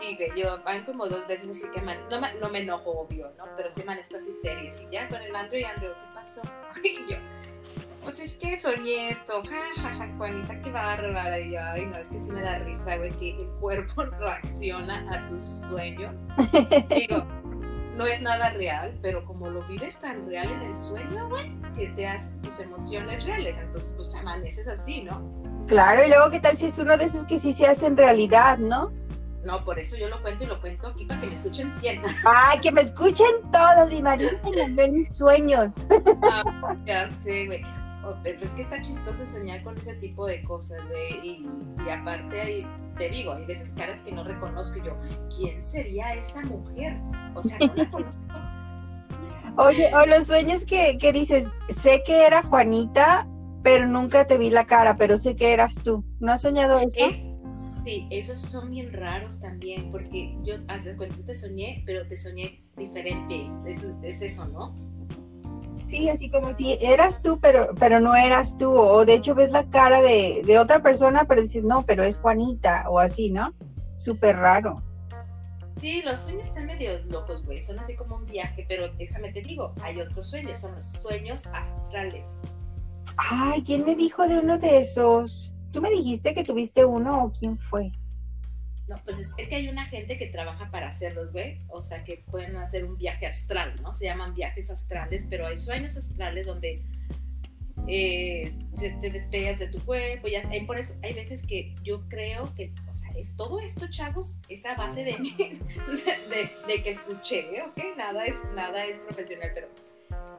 Sí, 0.00 0.16
güey, 0.16 0.30
yo 0.40 0.62
van 0.64 0.84
como 0.84 1.06
dos 1.06 1.26
veces 1.28 1.50
así 1.50 1.68
que 1.70 1.80
no, 1.80 2.20
me, 2.20 2.34
no 2.34 2.48
me 2.48 2.58
enojo, 2.60 2.90
obvio, 2.90 3.32
¿no? 3.36 3.44
Pero 3.56 3.70
sí 3.70 3.82
amanezco 3.82 4.16
así 4.16 4.32
serio, 4.34 4.68
y 4.68 4.92
ya 4.92 5.08
con 5.08 5.22
el 5.22 5.34
Andrew 5.34 5.60
y 5.60 5.64
Andrew, 5.64 5.92
¿qué 5.92 6.14
pasó? 6.14 6.42
Y 6.82 7.10
yo, 7.10 7.18
pues 8.08 8.20
es 8.20 8.36
que 8.36 8.58
soñé 8.58 9.10
esto, 9.10 9.42
jajaja, 9.42 9.98
ja, 9.98 10.14
Juanita, 10.16 10.58
qué 10.62 10.72
bárbara. 10.72 11.38
Y 11.40 11.52
yo, 11.52 11.58
ay, 11.62 11.84
no, 11.84 11.98
es 11.98 12.08
que 12.08 12.18
sí 12.18 12.30
me 12.30 12.40
da 12.40 12.58
risa, 12.60 12.96
güey, 12.96 13.10
que 13.18 13.38
el 13.38 13.48
cuerpo 13.60 14.02
reacciona 14.18 15.04
a 15.12 15.28
tus 15.28 15.44
sueños. 15.68 16.14
Digo, 16.88 17.26
no 17.94 18.06
es 18.06 18.22
nada 18.22 18.48
real, 18.54 18.98
pero 19.02 19.26
como 19.26 19.50
lo 19.50 19.62
vives 19.68 19.98
tan 19.98 20.26
real 20.26 20.50
en 20.50 20.62
el 20.62 20.74
sueño, 20.74 21.28
güey, 21.28 21.52
que 21.76 21.88
te 21.88 22.02
das 22.04 22.32
tus 22.42 22.58
emociones 22.60 23.22
reales, 23.26 23.58
entonces 23.58 23.92
pues 23.94 24.14
amaneces 24.14 24.68
así, 24.68 25.02
¿no? 25.02 25.22
Claro, 25.66 26.02
y 26.02 26.08
luego, 26.08 26.30
¿qué 26.30 26.40
tal 26.40 26.56
si 26.56 26.64
es 26.64 26.78
uno 26.78 26.96
de 26.96 27.04
esos 27.04 27.26
que 27.26 27.38
sí 27.38 27.52
se 27.52 27.66
hacen 27.66 27.94
realidad, 27.94 28.56
no? 28.56 28.90
No, 29.44 29.62
por 29.66 29.78
eso 29.78 29.98
yo 29.98 30.08
lo 30.08 30.22
cuento 30.22 30.44
y 30.44 30.46
lo 30.46 30.58
cuento 30.62 30.88
aquí 30.88 31.04
para 31.04 31.20
que 31.20 31.26
me 31.26 31.34
escuchen 31.34 31.70
100. 31.78 32.02
Ay, 32.24 32.58
que 32.62 32.72
me 32.72 32.80
escuchen 32.80 33.26
todos, 33.52 33.90
mi 33.90 34.00
marido, 34.00 34.30
y 34.46 34.72
ven 34.72 35.12
sueños. 35.12 35.88
Ah, 36.22 36.74
ya 36.86 37.10
sé, 37.22 37.44
güey 37.44 37.62
es 38.24 38.54
que 38.54 38.62
está 38.62 38.80
chistoso 38.80 39.26
soñar 39.26 39.62
con 39.62 39.76
ese 39.78 39.94
tipo 39.94 40.26
de 40.26 40.42
cosas, 40.42 40.80
y, 41.22 41.46
aparte 41.90 42.40
hay, 42.40 42.66
te 42.98 43.08
digo, 43.10 43.32
hay 43.32 43.44
veces 43.46 43.74
caras 43.74 44.02
que 44.02 44.12
no 44.12 44.24
reconozco 44.24 44.78
yo, 44.84 44.96
¿quién 45.36 45.64
sería 45.64 46.14
esa 46.14 46.42
mujer? 46.42 46.96
O 47.34 47.42
sea, 47.42 47.58
no 47.58 47.74
la 47.74 47.90
conozco. 47.90 48.18
Oye, 49.56 49.92
o 49.92 50.06
los 50.06 50.26
sueños 50.26 50.64
que, 50.64 50.98
que 50.98 51.12
dices, 51.12 51.48
sé 51.68 52.02
que 52.06 52.26
era 52.26 52.42
Juanita, 52.42 53.26
pero 53.62 53.86
nunca 53.86 54.26
te 54.26 54.38
vi 54.38 54.50
la 54.50 54.66
cara, 54.66 54.96
pero 54.96 55.16
sé 55.16 55.34
que 55.34 55.52
eras 55.52 55.82
tú. 55.82 56.04
¿No 56.20 56.32
has 56.32 56.42
soñado 56.42 56.78
eso? 56.78 57.04
sí, 57.84 58.06
esos 58.10 58.40
son 58.40 58.70
bien 58.70 58.92
raros 58.92 59.40
también, 59.40 59.90
porque 59.90 60.36
yo, 60.44 60.54
hace 60.68 60.94
cuando 60.96 61.24
te 61.24 61.34
soñé, 61.34 61.82
pero 61.86 62.06
te 62.06 62.16
soñé 62.16 62.62
diferente. 62.76 63.50
Es, 63.66 63.82
es, 64.02 64.22
eso, 64.22 64.46
¿no? 64.46 64.74
Sí, 65.88 66.08
así 66.10 66.30
como 66.30 66.52
si 66.52 66.78
eras 66.82 67.22
tú, 67.22 67.40
pero, 67.40 67.74
pero 67.78 67.98
no 67.98 68.14
eras 68.14 68.58
tú. 68.58 68.70
O 68.70 69.06
de 69.06 69.14
hecho 69.14 69.34
ves 69.34 69.50
la 69.50 69.64
cara 69.64 70.02
de, 70.02 70.42
de 70.44 70.58
otra 70.58 70.82
persona, 70.82 71.24
pero 71.24 71.40
dices, 71.40 71.64
no, 71.64 71.84
pero 71.86 72.02
es 72.02 72.18
Juanita, 72.18 72.84
o 72.90 72.98
así, 72.98 73.30
¿no? 73.30 73.54
Súper 73.96 74.36
raro. 74.36 74.82
Sí, 75.80 76.02
los 76.02 76.20
sueños 76.20 76.48
están 76.48 76.66
medio 76.66 76.90
locos, 77.06 77.44
güey. 77.46 77.62
Son 77.62 77.78
así 77.78 77.94
como 77.94 78.16
un 78.16 78.26
viaje, 78.26 78.66
pero 78.68 78.88
déjame 78.94 79.32
te 79.32 79.40
digo, 79.42 79.72
hay 79.80 80.00
otros 80.00 80.28
sueños, 80.28 80.60
son 80.60 80.74
los 80.74 80.84
sueños 80.84 81.46
astrales. 81.54 82.42
Ay, 83.16 83.62
¿quién 83.64 83.86
me 83.86 83.94
dijo 83.94 84.26
de 84.26 84.38
uno 84.38 84.58
de 84.58 84.80
esos? 84.80 85.54
¿Tú 85.72 85.80
me 85.80 85.90
dijiste 85.90 86.34
que 86.34 86.44
tuviste 86.44 86.84
uno 86.84 87.24
o 87.24 87.32
quién 87.32 87.58
fue? 87.58 87.92
No, 88.88 89.00
pues 89.04 89.18
es, 89.18 89.34
que 89.34 89.54
hay 89.54 89.68
una 89.68 89.86
gente 89.86 90.18
que 90.18 90.26
trabaja 90.26 90.70
para 90.70 90.88
hacerlos, 90.88 91.32
güey. 91.32 91.58
O 91.68 91.84
sea, 91.84 92.04
que 92.04 92.24
pueden 92.30 92.56
hacer 92.56 92.84
un 92.84 92.96
viaje 92.96 93.26
astral, 93.26 93.74
¿no? 93.82 93.96
Se 93.96 94.06
llaman 94.06 94.34
viajes 94.34 94.70
astrales, 94.70 95.26
pero 95.28 95.46
hay 95.46 95.58
sueños 95.58 95.96
astrales 95.96 96.46
donde 96.46 96.82
eh, 97.86 98.52
te 98.78 99.10
despegas 99.10 99.58
de 99.58 99.68
tu 99.68 99.78
cuerpo. 99.84 100.28
Ya, 100.28 100.42
hay, 100.48 101.14
veces 101.14 101.46
que 101.46 101.74
yo 101.82 102.08
creo 102.08 102.54
que, 102.54 102.72
o 102.90 102.94
sea, 102.94 103.10
es 103.16 103.36
todo 103.36 103.60
esto, 103.60 103.88
chavos, 103.90 104.38
esa 104.48 104.74
base 104.74 105.04
de 105.04 105.16
de, 106.66 106.82
que 106.82 106.90
escuché, 106.90 107.62
¿ok? 107.62 107.96
Nada 107.96 108.24
es, 108.24 108.42
nada 108.54 108.84
es 108.84 108.98
profesional, 109.00 109.50
pero 109.54 109.68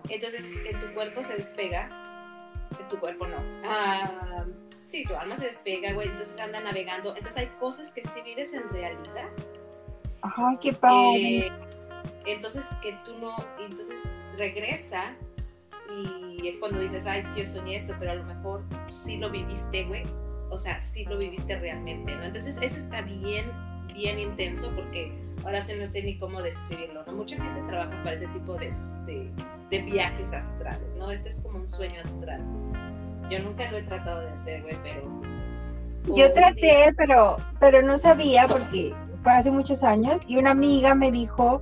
entonces 0.10 0.58
que 0.64 0.74
tu 0.76 0.94
cuerpo 0.94 1.24
se 1.24 1.38
despega 1.38 2.10
tu 2.90 3.00
cuerpo 3.00 3.28
no. 3.28 3.38
Ah, 3.64 4.46
sí, 4.90 5.04
tu 5.04 5.16
alma 5.16 5.38
se 5.38 5.46
despega, 5.46 5.94
güey, 5.94 6.10
entonces 6.10 6.40
anda 6.40 6.60
navegando. 6.60 7.16
Entonces 7.16 7.44
hay 7.44 7.48
cosas 7.60 7.94
que 7.94 8.04
sí 8.04 8.22
vives 8.22 8.54
en 8.54 8.68
realidad. 8.70 9.30
Ay, 10.22 10.58
qué 10.60 10.74
padre. 10.74 11.48
Eh, 11.48 11.52
entonces 12.26 12.66
que 12.82 12.94
tú 13.06 13.14
no, 13.20 13.36
entonces 13.60 14.10
regresa 14.38 15.16
y 15.90 16.48
es 16.48 16.60
cuando 16.60 16.80
dices, 16.80 17.06
ay, 17.08 17.22
es 17.22 17.30
que 17.30 17.42
yo 17.42 17.46
soñé 17.46 17.76
esto, 17.76 17.96
pero 18.00 18.12
a 18.12 18.16
lo 18.16 18.24
mejor 18.24 18.64
sí 18.88 19.18
lo 19.18 19.30
viviste, 19.30 19.86
güey. 19.86 20.04
O 20.50 20.58
sea, 20.58 20.82
sí 20.82 21.06
lo 21.06 21.18
viviste 21.18 21.58
realmente, 21.60 22.16
¿no? 22.16 22.24
Entonces 22.24 22.58
eso 22.62 22.80
está 22.80 23.02
bien, 23.02 23.52
bien 23.94 24.20
intenso 24.20 24.72
porque 24.76 25.14
ahora 25.44 25.62
sí 25.62 25.74
no 25.80 25.88
sé 25.88 26.04
ni 26.04 26.18
cómo 26.18 26.42
describirlo, 26.42 27.04
¿no? 27.06 27.14
Mucha 27.14 27.36
gente 27.36 27.62
trabaja 27.68 28.04
para 28.04 28.16
ese 28.16 28.28
tipo 28.28 28.56
de, 28.56 28.72
de, 29.06 29.32
de 29.70 29.84
viajes 29.84 30.34
astrales, 30.34 30.90
¿no? 30.98 31.12
Este 31.12 31.30
es 31.30 31.42
como 31.42 31.60
un 31.60 31.70
sueño 31.70 32.02
astral. 32.02 32.42
Yo 33.30 33.40
nunca 33.40 33.70
lo 33.72 33.78
he 33.78 33.84
tratado 33.84 34.22
de 34.22 34.30
hacer, 34.30 34.62
güey, 34.64 34.78
pero... 34.84 35.22
Yo 36.16 36.34
traté, 36.34 36.94
pero, 36.98 37.38
pero 37.60 37.82
no 37.82 37.98
sabía 37.98 38.48
porque 38.48 38.94
fue 39.22 39.32
hace 39.34 39.52
muchos 39.52 39.84
años 39.84 40.20
y 40.28 40.38
una 40.38 40.52
amiga 40.52 40.96
me 40.96 41.12
dijo 41.12 41.62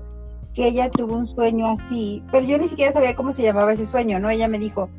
que 0.53 0.67
ella 0.67 0.89
tuvo 0.89 1.17
un 1.17 1.27
sueño 1.27 1.67
así, 1.67 2.23
pero 2.31 2.45
yo 2.45 2.57
ni 2.57 2.67
siquiera 2.67 2.91
sabía 2.91 3.15
cómo 3.15 3.31
se 3.31 3.43
llamaba 3.43 3.73
ese 3.73 3.85
sueño, 3.85 4.19
¿no? 4.19 4.29
Ella 4.29 4.47
me 4.47 4.59
dijo, 4.59 4.89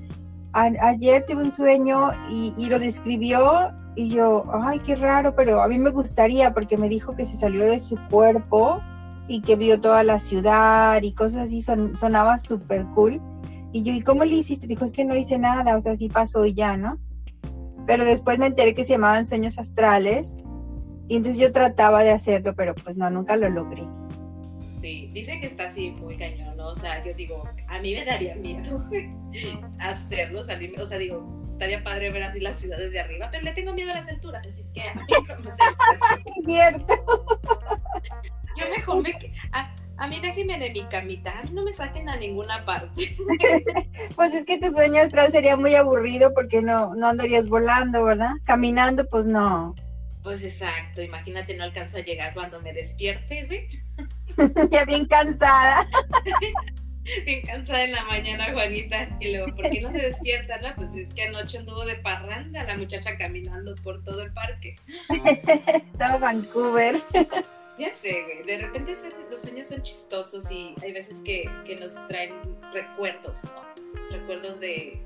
ayer 0.52 1.24
tuve 1.26 1.42
un 1.42 1.52
sueño 1.52 2.10
y, 2.30 2.54
y, 2.58 2.66
lo 2.66 2.78
describió 2.78 3.72
y 3.96 4.10
yo, 4.10 4.44
ay, 4.62 4.80
qué 4.80 4.96
raro, 4.96 5.34
pero 5.34 5.62
a 5.62 5.68
mí 5.68 5.78
me 5.78 5.90
gustaría 5.90 6.52
porque 6.52 6.76
me 6.76 6.88
dijo 6.88 7.16
que 7.16 7.24
se 7.24 7.36
salió 7.36 7.64
de 7.64 7.80
su 7.80 7.96
cuerpo 8.10 8.80
y 9.26 9.42
que 9.42 9.56
vio 9.56 9.80
toda 9.80 10.02
la 10.04 10.18
ciudad 10.18 11.02
y 11.02 11.12
cosas 11.12 11.48
así, 11.48 11.62
son, 11.62 11.96
sonaba 11.96 12.38
súper 12.38 12.84
cool. 12.94 13.20
Y 13.72 13.82
yo, 13.82 13.92
¿y 13.92 14.00
cómo 14.00 14.24
le 14.24 14.34
hiciste? 14.34 14.66
Dijo, 14.66 14.84
es 14.84 14.92
que 14.92 15.04
no 15.04 15.14
hice 15.14 15.38
nada, 15.38 15.76
o 15.76 15.80
sea, 15.80 15.94
sí 15.96 16.08
pasó 16.08 16.44
y 16.46 16.54
ya, 16.54 16.76
¿no? 16.76 16.98
Pero 17.86 18.04
después 18.04 18.38
me 18.38 18.46
enteré 18.46 18.74
que 18.74 18.84
se 18.84 18.94
llamaban 18.94 19.24
sueños 19.24 19.58
astrales 19.58 20.46
y 21.08 21.16
entonces 21.16 21.40
yo 21.40 21.52
trataba 21.52 22.02
de 22.02 22.10
hacerlo, 22.10 22.54
pero 22.54 22.74
pues 22.74 22.96
no, 22.96 23.08
nunca 23.10 23.36
lo 23.36 23.48
logré. 23.48 23.82
Sí, 24.80 25.10
dice 25.12 25.40
que 25.40 25.46
está 25.46 25.66
así 25.66 25.90
muy 25.90 26.16
cañón, 26.16 26.56
¿no? 26.56 26.68
O 26.68 26.76
sea, 26.76 27.04
yo 27.04 27.12
digo, 27.14 27.48
a 27.66 27.78
mí 27.80 27.94
me 27.94 28.04
daría 28.04 28.36
miedo 28.36 28.84
hacerlo, 29.80 30.44
salirme, 30.44 30.80
o 30.80 30.86
sea, 30.86 30.98
digo, 30.98 31.26
estaría 31.52 31.82
padre 31.82 32.10
ver 32.10 32.22
así 32.22 32.40
las 32.40 32.58
ciudades 32.58 32.92
de 32.92 33.00
arriba, 33.00 33.28
pero 33.30 33.42
le 33.42 33.52
tengo 33.52 33.74
miedo 33.74 33.90
a 33.90 33.94
las 33.94 34.08
alturas, 34.08 34.46
así 34.46 34.64
que 34.72 34.82
a 34.82 34.94
mí 34.94 35.00
no 35.28 35.36
me 35.36 36.46
Cierto. 36.46 36.94
Yo 38.56 38.64
mejor 38.76 39.02
me... 39.02 39.10
A 39.52 39.74
mí 40.06 40.20
déjenme 40.20 40.58
de 40.58 40.70
mi 40.70 40.84
camita, 40.84 41.42
no 41.52 41.64
me 41.64 41.72
saquen 41.72 42.08
a 42.08 42.16
ninguna 42.16 42.64
parte. 42.64 43.16
pues 44.16 44.32
es 44.32 44.44
que 44.44 44.58
tu 44.58 44.72
sueño 44.72 45.00
astral 45.00 45.32
sería 45.32 45.56
muy 45.56 45.74
aburrido 45.74 46.32
porque 46.34 46.62
no, 46.62 46.94
no 46.94 47.08
andarías 47.08 47.48
volando, 47.48 48.04
¿verdad? 48.04 48.34
Caminando, 48.44 49.08
pues 49.08 49.26
no. 49.26 49.74
Pues 50.22 50.42
exacto, 50.42 51.02
imagínate, 51.02 51.56
no 51.56 51.64
alcanzo 51.64 51.98
a 51.98 52.02
llegar 52.02 52.32
cuando 52.34 52.60
me 52.60 52.72
despierte, 52.72 53.46
¿ve? 53.46 53.68
ya 54.70 54.84
bien 54.84 55.06
cansada. 55.06 55.88
bien 57.24 57.42
cansada 57.42 57.82
en 57.82 57.92
la 57.92 58.04
mañana, 58.04 58.52
Juanita. 58.52 59.08
Y 59.20 59.32
luego, 59.32 59.56
¿por 59.56 59.68
qué 59.68 59.80
no 59.80 59.90
se 59.90 59.98
despierta? 59.98 60.58
No, 60.58 60.68
pues 60.76 60.94
es 60.94 61.12
que 61.14 61.24
anoche 61.24 61.58
anduvo 61.58 61.84
de 61.84 61.96
parranda 61.96 62.62
la 62.64 62.76
muchacha 62.76 63.16
caminando 63.16 63.74
por 63.82 64.04
todo 64.04 64.22
el 64.22 64.32
parque. 64.32 64.76
Estaba 65.74 66.18
Vancouver. 66.18 67.02
Ya 67.78 67.94
sé, 67.94 68.22
güey. 68.24 68.42
De 68.42 68.66
repente 68.66 68.94
los 69.30 69.40
sueños 69.40 69.68
son 69.68 69.82
chistosos 69.82 70.50
y 70.50 70.74
hay 70.82 70.92
veces 70.92 71.22
que, 71.22 71.48
nos 71.80 71.94
traen 72.08 72.34
recuerdos, 72.72 73.44
¿no? 73.44 74.10
Recuerdos 74.10 74.60
de, 74.60 75.00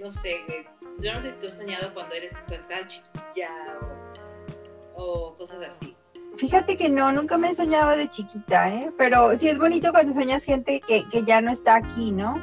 no 0.00 0.10
sé, 0.10 0.36
güey. 0.46 0.64
Yo 0.98 1.12
no 1.12 1.20
sé 1.20 1.32
si 1.32 1.36
tú 1.36 1.46
has 1.46 1.58
soñado 1.58 1.92
cuando 1.92 2.14
eres 2.14 2.32
tan 2.48 2.88
chiquilla 2.88 3.50
o, 4.94 5.36
cosas 5.36 5.58
así. 5.66 5.94
Fíjate 6.38 6.78
que 6.78 6.88
no, 6.88 7.12
nunca 7.12 7.36
me 7.36 7.50
he 7.50 7.54
soñado 7.54 7.96
de 7.96 8.08
chiquita, 8.08 8.72
¿eh? 8.74 8.90
Pero 8.96 9.36
sí 9.36 9.48
es 9.48 9.58
bonito 9.58 9.90
cuando 9.92 10.12
sueñas 10.12 10.44
gente 10.44 10.80
que, 10.86 11.06
que 11.10 11.22
ya 11.22 11.40
no 11.40 11.50
está 11.50 11.76
aquí, 11.76 12.12
¿no? 12.12 12.42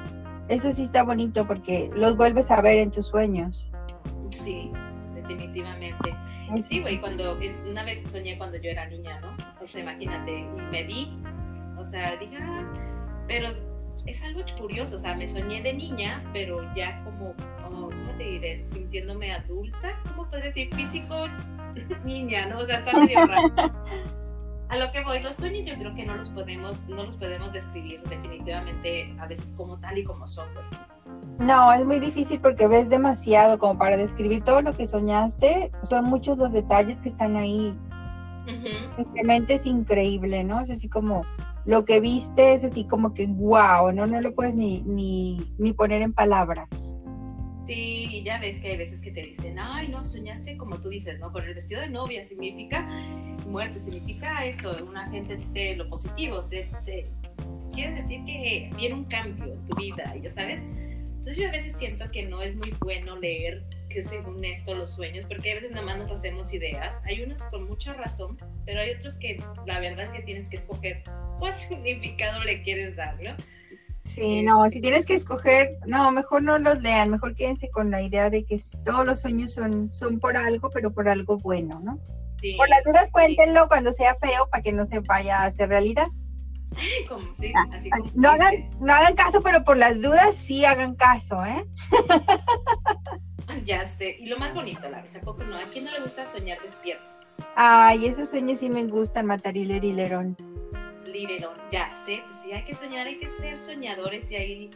Eso 0.50 0.72
sí 0.72 0.84
está 0.84 1.04
bonito 1.04 1.48
porque 1.48 1.90
los 1.96 2.16
vuelves 2.16 2.52
a 2.52 2.62
ver 2.62 2.78
en 2.78 2.92
tus 2.92 3.08
sueños. 3.08 3.72
Sí, 4.30 4.72
definitivamente. 5.16 6.16
Sí, 6.62 6.82
güey, 6.82 7.00
cuando 7.00 7.40
es, 7.40 7.64
una 7.66 7.84
vez 7.84 8.04
soñé 8.12 8.38
cuando 8.38 8.58
yo 8.58 8.70
era 8.70 8.86
niña, 8.88 9.20
¿no? 9.22 9.36
O 9.64 9.68
sea, 9.68 9.82
imagínate, 9.82 10.40
y 10.42 10.44
me 10.44 10.84
vi, 10.84 11.18
o 11.80 11.86
sea, 11.86 12.18
dije, 12.18 12.38
ah, 12.42 12.66
pero 13.28 13.48
es 14.06 14.22
algo 14.22 14.42
curioso, 14.60 14.98
o 14.98 15.00
sea, 15.00 15.16
me 15.16 15.30
soñé 15.30 15.62
de 15.62 15.74
niña, 15.74 16.22
pero 16.34 16.62
ya 16.76 17.02
como, 17.06 17.34
¿cómo 17.64 17.90
te 18.18 18.24
diré? 18.24 18.66
Sintiéndome 18.66 19.32
adulta, 19.32 20.02
¿cómo 20.10 20.30
podría 20.30 20.48
decir? 20.48 20.74
Físico 20.76 21.16
niña, 22.04 22.48
¿no? 22.48 22.60
O 22.60 22.66
sea, 22.66 22.80
está 22.80 23.00
medio 23.00 23.26
raro. 23.26 23.54
A 24.68 24.78
lo 24.78 24.92
que 24.92 25.04
voy, 25.04 25.22
los 25.22 25.38
sueños 25.38 25.66
yo 25.66 25.78
creo 25.78 25.94
que 25.94 26.06
no 26.06 26.16
los 26.16 26.30
podemos, 26.30 26.90
no 26.90 27.04
los 27.04 27.16
podemos 27.16 27.54
describir 27.54 28.02
definitivamente 28.04 29.16
a 29.20 29.28
veces 29.28 29.54
como 29.56 29.80
tal 29.80 29.98
y 29.98 30.04
como 30.04 30.28
son. 30.28 30.48
No, 31.40 31.72
es 31.72 31.86
muy 31.86 32.00
difícil 32.00 32.40
porque 32.42 32.68
ves 32.68 32.90
demasiado 32.90 33.60
como 33.60 33.78
para 33.78 33.98
describir 33.98 34.44
todo 34.44 34.62
lo 34.62 34.76
que 34.76 34.88
soñaste. 34.88 35.72
Son 35.84 36.06
muchos 36.06 36.38
los 36.38 36.54
detalles 36.54 37.02
que 37.02 37.10
están 37.10 37.38
ahí. 37.38 37.78
Simplemente 38.96 39.56
es 39.56 39.66
increíble, 39.66 40.44
¿no? 40.44 40.62
Es 40.62 40.70
así 40.70 40.90
como 40.90 41.26
lo 41.66 41.86
que 41.86 42.00
viste 42.00 42.54
es 42.54 42.64
así 42.64 42.88
como 42.88 43.14
que 43.14 43.28
wow, 43.28 43.92
¿no? 43.94 44.06
No 44.06 44.22
lo 44.22 44.36
puedes 44.36 44.56
ni, 44.56 44.82
ni, 44.82 45.42
ni 45.58 45.74
poner 45.74 46.02
en 46.02 46.14
palabras. 46.14 46.98
Sí, 47.66 48.10
y 48.12 48.24
ya 48.24 48.40
ves 48.40 48.60
que 48.60 48.72
hay 48.72 48.78
veces 48.78 49.02
que 49.02 49.12
te 49.12 49.22
dicen, 49.22 49.58
ay, 49.58 49.88
no, 49.88 50.04
soñaste 50.06 50.58
como 50.58 50.82
tú 50.82 50.90
dices, 50.90 51.18
¿no? 51.20 51.32
Con 51.32 51.44
el 51.44 51.54
vestido 51.54 51.80
de 51.80 51.90
novia 51.90 52.26
significa 52.26 52.86
muerte, 53.48 53.80
significa 53.80 54.44
esto. 54.46 54.76
Una 54.86 55.10
gente 55.10 55.38
dice 55.38 55.78
lo 55.78 55.88
positivo, 55.90 56.44
se, 56.44 56.68
se, 56.82 57.10
quiere 57.72 57.96
decir 57.96 58.24
que 58.26 58.70
viene 58.76 58.96
un 58.96 59.06
cambio 59.06 59.54
en 59.54 59.66
tu 59.66 59.76
vida, 59.78 60.14
ya 60.22 60.30
sabes. 60.30 60.64
Entonces 60.64 61.38
yo 61.38 61.48
a 61.48 61.52
veces 61.52 61.78
siento 61.78 62.12
que 62.12 62.24
no 62.24 62.42
es 62.42 62.58
muy 62.58 62.74
bueno 62.82 63.18
leer 63.18 63.64
que 63.94 64.02
según 64.02 64.44
esto 64.44 64.76
los 64.76 64.96
sueños, 64.96 65.26
porque 65.28 65.52
a 65.52 65.56
veces 65.56 65.72
nada 65.72 65.86
más 65.86 65.98
nos 65.98 66.12
hacemos 66.12 66.54
ideas. 66.54 67.00
Hay 67.06 67.22
unos 67.24 67.44
con 67.44 67.68
mucha 67.68 67.94
razón, 67.94 68.38
pero 68.66 68.82
hay 68.82 68.92
otros 68.92 69.18
que 69.18 69.42
la 69.66 69.80
verdad 69.80 70.06
es 70.06 70.12
que 70.12 70.22
tienes 70.24 70.50
que 70.50 70.58
escoger 70.58 71.04
cuál 71.40 71.56
significado 71.70 72.44
le 72.44 72.64
quieres 72.64 72.96
dar, 72.96 73.22
¿no? 73.22 73.36
Sí, 74.06 74.44
no, 74.44 74.70
si 74.70 74.82
tienes 74.82 75.06
que 75.06 75.14
escoger, 75.14 75.78
no, 75.86 76.12
mejor 76.12 76.44
no 76.44 76.58
los 76.58 76.82
lean, 76.82 77.10
mejor 77.10 77.36
quédense 77.36 77.70
con 77.70 77.90
la 77.90 78.02
idea 78.02 78.30
de 78.30 78.44
que 78.44 78.60
todos 78.84 79.06
los 79.06 79.22
sueños 79.22 79.54
son, 79.54 79.94
son 79.94 80.20
por 80.20 80.36
algo, 80.36 80.70
pero 80.72 80.92
por 80.92 81.08
algo 81.08 81.38
bueno, 81.38 81.80
¿no? 81.80 82.00
Sí, 82.42 82.56
por 82.58 82.68
las 82.68 82.84
dudas 82.84 83.10
cuéntenlo 83.12 83.70
cuando 83.70 83.94
sea 83.94 84.16
feo 84.16 84.50
para 84.52 84.62
que 84.62 84.74
no 84.74 84.84
se 84.84 85.00
vaya 85.00 85.42
a 85.42 85.46
hacer 85.46 85.70
realidad. 85.70 86.08
Ah, 87.56 88.00
no, 88.16 88.30
hagan, 88.30 88.70
no 88.80 88.94
hagan 88.94 89.16
caso, 89.16 89.42
pero 89.42 89.64
por 89.64 89.78
las 89.78 90.02
dudas 90.02 90.36
sí 90.36 90.66
hagan 90.66 90.96
caso, 90.96 91.46
¿eh? 91.46 91.64
ya 93.66 93.86
sé. 93.88 94.18
Y 94.20 94.28
lo 94.28 94.38
más 94.38 94.54
bonito, 94.54 94.90
la 94.90 95.02
vez, 95.02 95.16
¿a 95.16 95.22
poco 95.22 95.44
no? 95.44 95.58
¿A 95.58 95.64
quién 95.64 95.86
no 95.86 95.92
le 95.92 96.02
gusta 96.02 96.26
soñar 96.26 96.62
despierto? 96.62 97.10
Ay, 97.56 98.06
esos 98.06 98.30
sueños 98.30 98.60
sí 98.60 98.70
me 98.70 98.84
gustan, 98.86 99.26
Matariler 99.26 99.84
y 99.84 99.94
Lerón. 99.94 100.38
Liderón, 101.06 101.56
ya 101.72 101.92
sé, 101.92 102.22
pues 102.26 102.38
sí, 102.38 102.52
hay 102.52 102.64
que 102.64 102.74
soñar, 102.74 103.06
hay 103.06 103.20
que 103.20 103.28
ser 103.28 103.60
soñadores 103.60 104.32
y 104.32 104.36
ahí 104.36 104.70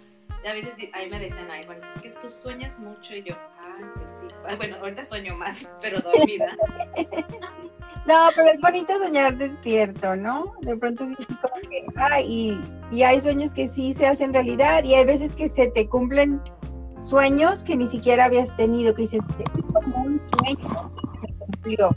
a 0.46 0.54
veces 0.54 0.74
ahí 0.94 1.10
me 1.10 1.20
decían, 1.20 1.50
ay, 1.50 1.64
bueno, 1.66 1.86
es 1.94 2.02
que 2.02 2.10
tú 2.10 2.30
sueñas 2.30 2.80
mucho 2.80 3.16
y 3.16 3.24
yo, 3.24 3.36
ay, 3.60 3.84
pues 3.96 4.22
sí, 4.22 4.56
bueno, 4.58 4.78
ahorita 4.78 5.04
sueño 5.04 5.36
más, 5.36 5.68
pero 5.82 6.00
dormida. 6.00 6.56
no, 8.08 8.30
pero 8.36 8.50
es 8.50 8.62
bonito 8.62 8.94
soñar 9.00 9.38
despierto, 9.38 10.16
¿no? 10.16 10.56
De 10.62 10.78
pronto 10.78 11.06
sí, 11.08 11.26
como 11.42 11.56
que, 11.70 11.86
ay, 11.96 12.26
y, 12.28 12.96
y 12.96 13.04
hay 13.04 13.20
sueños 13.20 13.52
que 13.52 13.68
sí 13.68 13.94
se 13.94 14.06
hacen 14.08 14.34
realidad 14.34 14.84
y 14.84 14.94
hay 14.94 15.06
veces 15.06 15.34
que 15.34 15.50
se 15.50 15.72
te 15.72 15.90
cumplen 15.90 16.42
sueños 17.00 17.64
que 17.64 17.76
ni 17.76 17.88
siquiera 17.88 18.26
habías 18.26 18.56
tenido, 18.56 18.94
que 18.96 19.04
dices, 19.04 19.22
es 19.40 19.74
como 19.74 20.04
un 20.04 20.20
sueño 20.20 20.92
que 21.22 21.28
se 21.28 21.34
cumplió. 21.38 21.90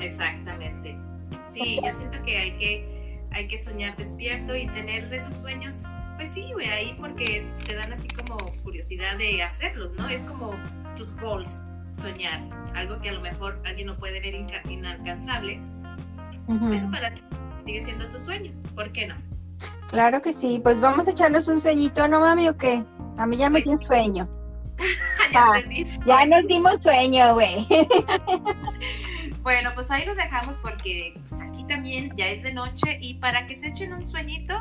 Exactamente. 0.00 0.98
Sí, 1.46 1.80
yo 1.84 1.92
siento 1.92 2.18
que 2.24 2.36
hay 2.36 2.58
que, 2.58 3.20
hay 3.32 3.48
que 3.48 3.58
soñar 3.58 3.96
despierto 3.96 4.54
y 4.54 4.66
tener 4.68 5.12
esos 5.12 5.36
sueños, 5.36 5.84
pues 6.16 6.30
sí, 6.30 6.50
güey, 6.52 6.68
ahí 6.68 6.96
porque 7.00 7.50
te 7.66 7.74
dan 7.74 7.92
así 7.92 8.08
como 8.08 8.36
curiosidad 8.62 9.16
de 9.16 9.42
hacerlos, 9.42 9.94
¿no? 9.94 10.08
Es 10.08 10.24
como 10.24 10.54
tus 10.96 11.16
goals, 11.16 11.62
soñar, 11.92 12.42
algo 12.74 13.00
que 13.00 13.08
a 13.08 13.12
lo 13.12 13.20
mejor 13.20 13.60
alguien 13.64 13.88
no 13.88 13.96
puede 13.96 14.20
ver 14.20 14.34
inalcanzable, 14.68 15.60
pero 16.46 16.90
para 16.90 17.14
ti 17.14 17.22
sigue 17.64 17.82
siendo 17.82 18.08
tu 18.10 18.18
sueño, 18.18 18.52
¿por 18.74 18.92
qué 18.92 19.06
no? 19.08 19.14
Claro 19.90 20.20
que 20.20 20.32
sí, 20.32 20.60
pues 20.62 20.80
vamos 20.80 21.06
a 21.08 21.12
echarnos 21.12 21.48
un 21.48 21.60
sueñito, 21.60 22.06
¿no 22.08 22.20
mami 22.20 22.48
o 22.48 22.56
qué? 22.56 22.84
A 23.18 23.26
mí 23.26 23.36
ya 23.36 23.50
me 23.50 23.60
dio 23.60 23.78
sueño. 23.80 24.28
ya, 25.32 25.46
ah, 25.46 25.62
ya 26.06 26.26
nos 26.26 26.46
dimos 26.46 26.78
sueño, 26.82 27.34
güey. 27.34 27.66
bueno, 29.42 29.70
pues 29.74 29.90
ahí 29.90 30.04
los 30.04 30.16
dejamos 30.16 30.58
porque 30.58 31.14
pues, 31.28 31.40
aquí 31.40 31.64
también 31.66 32.12
ya 32.16 32.28
es 32.28 32.42
de 32.42 32.52
noche 32.52 32.98
y 33.00 33.14
para 33.14 33.46
que 33.46 33.56
se 33.56 33.68
echen 33.68 33.92
un 33.92 34.06
sueñito. 34.06 34.54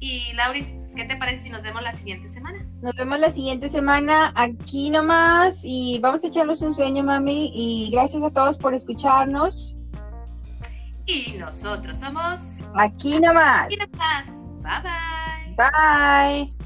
Y 0.00 0.32
Lauris, 0.34 0.74
¿qué 0.94 1.04
te 1.04 1.16
parece 1.16 1.44
si 1.44 1.50
nos 1.50 1.62
vemos 1.62 1.82
la 1.82 1.92
siguiente 1.92 2.28
semana? 2.28 2.64
Nos 2.82 2.94
vemos 2.94 3.18
la 3.18 3.32
siguiente 3.32 3.68
semana 3.68 4.32
aquí 4.36 4.90
nomás 4.90 5.58
y 5.64 5.98
vamos 6.00 6.22
a 6.22 6.28
echarnos 6.28 6.62
un 6.62 6.72
sueño, 6.72 7.02
mami. 7.02 7.50
Y 7.52 7.90
gracias 7.90 8.22
a 8.22 8.30
todos 8.30 8.58
por 8.58 8.74
escucharnos. 8.74 9.76
Y 11.06 11.38
nosotros 11.38 11.98
somos 11.98 12.60
aquí 12.74 13.18
nomás. 13.18 13.66
Aquí 13.66 13.76
nomás. 13.76 14.26
Bye 14.62 14.82
bye. 14.82 15.56
Bye. 15.56 16.57